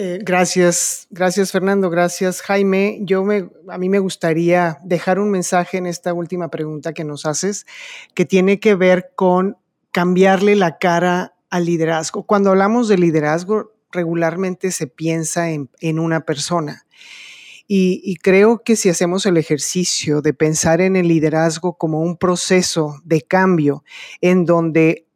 Eh, 0.00 0.20
gracias, 0.22 1.08
gracias 1.10 1.50
Fernando, 1.50 1.90
gracias 1.90 2.40
Jaime. 2.42 3.00
Yo 3.02 3.24
me, 3.24 3.50
a 3.66 3.78
mí 3.78 3.88
me 3.88 3.98
gustaría 3.98 4.78
dejar 4.84 5.18
un 5.18 5.28
mensaje 5.28 5.76
en 5.76 5.86
esta 5.86 6.14
última 6.14 6.50
pregunta 6.50 6.92
que 6.92 7.02
nos 7.02 7.26
haces, 7.26 7.66
que 8.14 8.24
tiene 8.24 8.60
que 8.60 8.76
ver 8.76 9.10
con 9.16 9.56
cambiarle 9.90 10.54
la 10.54 10.78
cara 10.78 11.34
al 11.50 11.64
liderazgo. 11.64 12.22
Cuando 12.22 12.50
hablamos 12.50 12.86
de 12.86 12.96
liderazgo, 12.96 13.72
regularmente 13.90 14.70
se 14.70 14.86
piensa 14.86 15.50
en, 15.50 15.98
una 15.98 16.20
persona. 16.20 16.86
Y, 17.66 18.00
y, 18.04 18.18
creo 18.18 18.62
que 18.62 18.76
si 18.76 18.88
hacemos 18.90 19.26
el 19.26 19.36
ejercicio 19.36 20.22
de 20.22 20.32
pensar 20.32 20.80
en 20.80 20.94
el 20.94 21.08
liderazgo 21.08 21.76
como 21.76 22.02
un 22.02 22.16
proceso 22.16 23.00
de 23.02 23.22
cambio 23.22 23.82
en 24.20 24.44
donde 24.44 25.08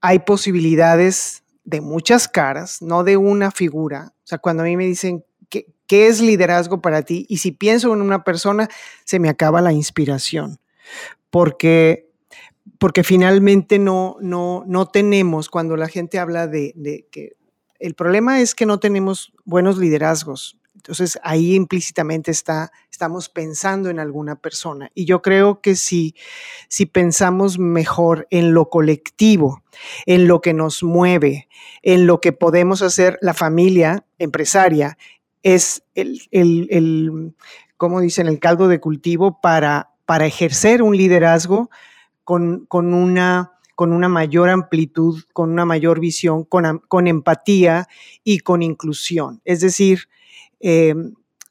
hay 0.00 0.20
posibilidades 0.20 1.42
de 1.70 1.80
muchas 1.80 2.28
caras, 2.28 2.82
no 2.82 3.04
de 3.04 3.16
una 3.16 3.50
figura. 3.50 4.12
O 4.24 4.26
sea, 4.26 4.38
cuando 4.38 4.62
a 4.62 4.66
mí 4.66 4.76
me 4.76 4.86
dicen, 4.86 5.24
¿qué, 5.48 5.66
qué 5.86 6.08
es 6.08 6.20
liderazgo 6.20 6.82
para 6.82 7.02
ti? 7.02 7.26
Y 7.28 7.38
si 7.38 7.52
pienso 7.52 7.94
en 7.94 8.02
una 8.02 8.24
persona, 8.24 8.68
se 9.04 9.20
me 9.20 9.28
acaba 9.28 9.60
la 9.60 9.72
inspiración. 9.72 10.58
Porque, 11.30 12.10
porque 12.78 13.04
finalmente 13.04 13.78
no, 13.78 14.16
no, 14.20 14.64
no 14.66 14.88
tenemos, 14.88 15.48
cuando 15.48 15.76
la 15.76 15.88
gente 15.88 16.18
habla 16.18 16.48
de, 16.48 16.72
de 16.74 17.06
que 17.10 17.36
el 17.78 17.94
problema 17.94 18.40
es 18.40 18.54
que 18.54 18.66
no 18.66 18.80
tenemos 18.80 19.32
buenos 19.44 19.78
liderazgos. 19.78 20.59
Entonces 20.80 21.18
ahí 21.22 21.54
implícitamente 21.54 22.30
está, 22.30 22.72
estamos 22.90 23.28
pensando 23.28 23.90
en 23.90 23.98
alguna 23.98 24.36
persona. 24.36 24.90
Y 24.94 25.04
yo 25.04 25.20
creo 25.20 25.60
que 25.60 25.76
si, 25.76 26.14
si 26.68 26.86
pensamos 26.86 27.58
mejor 27.58 28.26
en 28.30 28.54
lo 28.54 28.70
colectivo, 28.70 29.62
en 30.06 30.26
lo 30.26 30.40
que 30.40 30.54
nos 30.54 30.82
mueve, 30.82 31.48
en 31.82 32.06
lo 32.06 32.20
que 32.20 32.32
podemos 32.32 32.80
hacer 32.80 33.18
la 33.20 33.34
familia 33.34 34.04
empresaria, 34.18 34.96
es 35.42 35.82
el, 35.94 36.22
el, 36.30 36.66
el 36.70 37.34
como 37.76 38.00
dicen, 38.00 38.26
el 38.26 38.38
caldo 38.40 38.68
de 38.68 38.80
cultivo 38.80 39.40
para, 39.40 39.90
para 40.06 40.26
ejercer 40.26 40.82
un 40.82 40.96
liderazgo 40.96 41.70
con, 42.24 42.64
con 42.66 42.94
una 42.94 43.52
con 43.80 43.94
una 43.94 44.10
mayor 44.10 44.50
amplitud, 44.50 45.22
con 45.32 45.50
una 45.50 45.64
mayor 45.64 46.00
visión, 46.00 46.44
con, 46.44 47.06
empatía 47.06 47.88
y 48.22 48.40
con 48.40 48.60
inclusión. 48.60 49.40
Es 49.46 49.60
decir, 49.60 50.10
eh, 50.60 50.94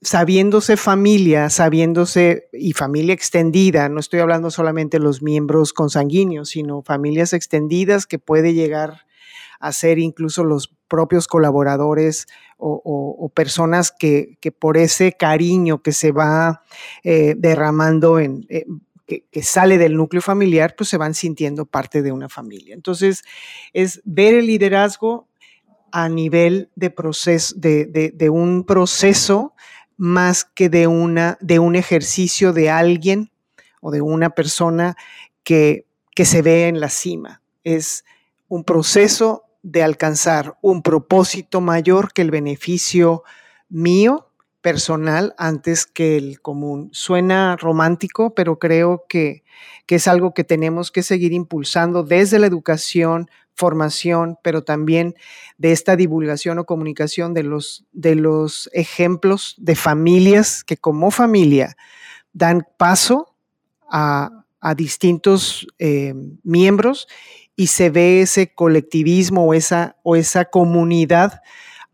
sabiéndose 0.02 0.78
familia, 0.78 1.50
sabiéndose 1.50 2.48
y 2.54 2.74
familia 2.74 3.14
extendida, 3.14 3.90
no 3.90 4.00
estoy 4.00 4.20
hablando 4.22 4.50
solamente 4.50 4.98
de 4.98 5.04
los 5.04 5.22
miembros 5.22 5.74
consanguíneos, 5.74 6.50
sino 6.50 6.82
familias 6.84 7.34
extendidas 7.34 8.06
que 8.06 8.20
puede 8.20 8.54
llegar 8.54 9.06
a 9.60 9.74
ser 9.74 10.00
incluso 10.00 10.44
los 10.46 10.74
propios 10.88 11.28
colaboradores 11.28 12.28
o, 12.58 13.32
personas 13.34 13.92
que, 13.92 14.38
por 14.58 14.78
ese 14.78 15.14
cariño 15.14 15.82
que 15.82 15.92
se 15.92 16.12
va 16.12 16.64
eh, 17.04 17.36
derramando 17.38 18.20
en... 18.20 18.46
Eh, 18.50 18.66
que, 19.32 19.42
sale 19.42 19.80
del 19.80 19.96
núcleo 19.96 20.22
familiar, 20.22 20.76
pues 20.78 20.90
se 20.90 20.98
van 20.98 21.16
sintiendo 21.16 21.66
parte 21.66 22.04
de 22.04 22.12
una 22.12 22.30
familia. 22.30 22.76
Entonces, 22.76 23.24
es 23.74 24.02
ver 24.06 24.36
el 24.36 24.46
liderazgo 24.46 25.29
a 25.92 26.10
nivel 26.10 26.70
de, 26.76 26.90
proceso, 26.90 27.56
de 27.58 28.30
un 28.32 28.64
proceso 28.66 29.54
más 30.00 30.46
que 30.46 30.70
de, 30.70 30.88
una, 30.88 31.38
de 31.42 31.60
un 31.60 31.76
ejercicio 31.76 32.54
de 32.54 32.70
alguien 32.70 33.32
o 33.82 33.92
de 33.92 34.02
una 34.02 34.30
persona 34.30 34.96
que, 35.44 35.86
que 36.16 36.24
se 36.24 36.42
ve 36.42 36.70
en 36.70 36.80
la 36.80 36.90
cima. 36.90 37.42
Es 37.66 38.06
un 38.48 38.64
proceso 38.64 39.44
de 39.62 39.84
alcanzar 39.84 40.58
un 40.62 40.84
propósito 40.84 41.60
mayor 41.60 42.14
que 42.14 42.22
el 42.22 42.32
beneficio 42.32 43.24
mío 43.68 44.32
personal 44.62 45.36
antes 45.38 45.86
que 45.86 46.16
el 46.16 46.42
común. 46.42 46.90
Suena 46.94 47.58
romántico, 47.58 48.34
pero 48.34 48.58
creo 48.58 49.04
que, 49.10 49.44
que, 49.86 49.96
es 49.96 50.08
algo 50.08 50.34
que 50.34 50.46
tenemos 50.46 50.92
que 50.92 51.04
seguir 51.04 51.34
impulsando 51.34 52.04
desde 52.04 52.40
la 52.40 52.48
educación 52.48 53.30
formación, 53.60 54.40
pero 54.42 54.64
también 54.64 55.16
de 55.58 55.74
esta 55.74 55.98
divulgación 55.98 56.60
o 56.60 56.66
comunicación 56.66 57.34
de 57.34 57.44
los, 57.44 57.86
de 57.92 58.16
los 58.16 58.70
ejemplos 58.72 59.56
de 59.58 59.76
familias 59.76 60.64
que 60.64 60.78
como 60.78 61.12
familia 61.12 61.76
dan 62.32 62.66
paso 62.78 63.36
a, 63.92 64.32
distintos 64.76 65.68
eh, 65.80 66.14
miembros 66.44 67.08
y 67.56 67.68
se 67.68 67.90
ve 67.90 68.22
ese 68.22 68.54
colectivismo 68.54 69.46
o 69.46 69.54
esa, 69.54 69.96
o 70.04 70.18
esa 70.18 70.46
comunidad 70.46 71.42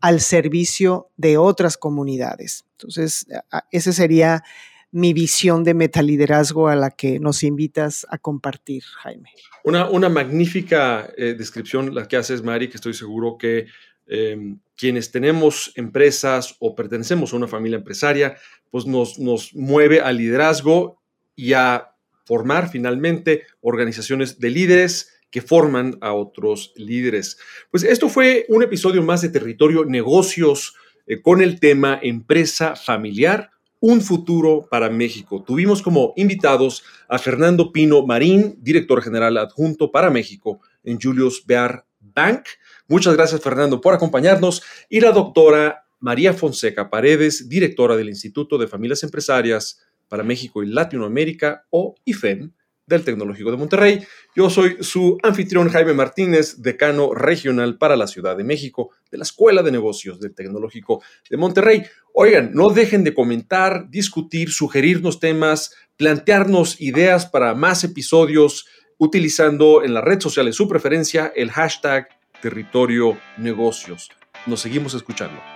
al 0.00 0.20
servicio 0.20 1.10
de 1.16 1.38
otras 1.38 1.76
comunidades. 1.76 2.64
Entonces, 2.72 3.26
ese 3.70 3.92
sería 3.92 4.42
mi 4.92 5.12
visión 5.12 5.64
de 5.64 5.74
metaliderazgo 5.74 6.68
a 6.68 6.76
la 6.76 6.90
que 6.90 7.18
nos 7.18 7.42
invitas 7.42 8.06
a 8.08 8.18
compartir, 8.18 8.82
Jaime. 9.02 9.30
Una, 9.64 10.08
magnífica 10.08 11.12
eh, 11.16 11.34
descripción 11.36 11.94
la 11.94 12.06
que 12.08 12.16
haces, 12.16 12.42
Mari, 12.42 12.68
que 12.68 12.76
estoy 12.76 12.94
seguro 12.94 13.36
que 13.36 13.66
em, 14.06 14.58
quienes 14.76 15.10
tenemos 15.10 15.72
empresas 15.74 16.56
o 16.60 16.74
pertenecemos 16.74 17.32
a 17.32 17.36
una 17.36 17.48
familia 17.48 17.78
empresaria, 17.78 18.36
pues 18.70 18.86
nos, 18.86 19.18
nos 19.18 19.54
mueve 19.54 20.00
al 20.00 20.18
liderazgo 20.18 21.02
y 21.34 21.52
a 21.52 21.90
formar 22.24 22.68
finalmente 22.70 23.44
organizaciones 23.60 24.38
de 24.38 24.50
líderes 24.50 25.12
que 25.30 25.42
forman 25.42 25.98
a 26.00 26.12
otros 26.12 26.72
líderes. 26.76 27.38
Pues 27.70 27.82
esto 27.82 28.08
fue 28.08 28.46
un 28.48 28.62
episodio 28.62 29.02
más 29.02 29.22
de 29.22 29.28
Territorio 29.28 29.84
Negocios 29.84 30.74
eh, 31.06 31.20
con 31.20 31.42
el 31.42 31.60
tema 31.60 31.98
empresa 32.02 32.76
familiar 32.76 33.50
un 33.80 34.00
futuro 34.00 34.66
para 34.70 34.88
México. 34.88 35.42
Tuvimos 35.42 35.82
como 35.82 36.12
invitados 36.16 36.82
a 37.08 37.18
Fernando 37.18 37.72
Pino 37.72 38.06
Marín, 38.06 38.56
director 38.60 39.02
general 39.02 39.36
adjunto 39.36 39.90
para 39.90 40.10
México 40.10 40.60
en 40.82 41.00
Julius 41.00 41.44
Bear 41.46 41.84
Bank. 42.00 42.46
Muchas 42.88 43.14
gracias, 43.14 43.40
Fernando, 43.40 43.80
por 43.80 43.94
acompañarnos. 43.94 44.62
Y 44.88 45.00
la 45.00 45.12
doctora 45.12 45.84
María 46.00 46.32
Fonseca 46.32 46.90
Paredes, 46.90 47.48
directora 47.48 47.96
del 47.96 48.08
Instituto 48.08 48.58
de 48.58 48.68
Familias 48.68 49.02
Empresarias 49.02 49.80
para 50.08 50.22
México 50.22 50.62
y 50.62 50.66
Latinoamérica, 50.66 51.66
o 51.70 51.94
IFEM, 52.04 52.52
del 52.86 53.04
Tecnológico 53.04 53.50
de 53.50 53.56
Monterrey. 53.56 54.06
Yo 54.34 54.48
soy 54.48 54.76
su 54.80 55.18
anfitrión 55.22 55.68
Jaime 55.68 55.92
Martínez, 55.92 56.62
decano 56.62 57.14
regional 57.14 57.78
para 57.78 57.96
la 57.96 58.06
Ciudad 58.06 58.36
de 58.36 58.44
México 58.44 58.90
de 59.10 59.18
la 59.18 59.24
Escuela 59.24 59.62
de 59.62 59.72
Negocios 59.72 60.20
del 60.20 60.34
Tecnológico 60.34 61.02
de 61.28 61.36
Monterrey. 61.36 61.82
Oigan, 62.14 62.52
no 62.54 62.70
dejen 62.70 63.04
de 63.04 63.14
comentar, 63.14 63.90
discutir, 63.90 64.50
sugerirnos 64.50 65.20
temas, 65.20 65.74
plantearnos 65.96 66.80
ideas 66.80 67.26
para 67.26 67.54
más 67.54 67.84
episodios 67.84 68.66
utilizando 68.98 69.82
en 69.82 69.92
la 69.92 70.00
red 70.00 70.20
social 70.20 70.46
de 70.46 70.52
su 70.52 70.68
preferencia 70.68 71.32
el 71.34 71.50
hashtag 71.50 72.08
territorio 72.40 73.18
negocios. 73.36 74.10
Nos 74.46 74.60
seguimos 74.60 74.94
escuchando. 74.94 75.55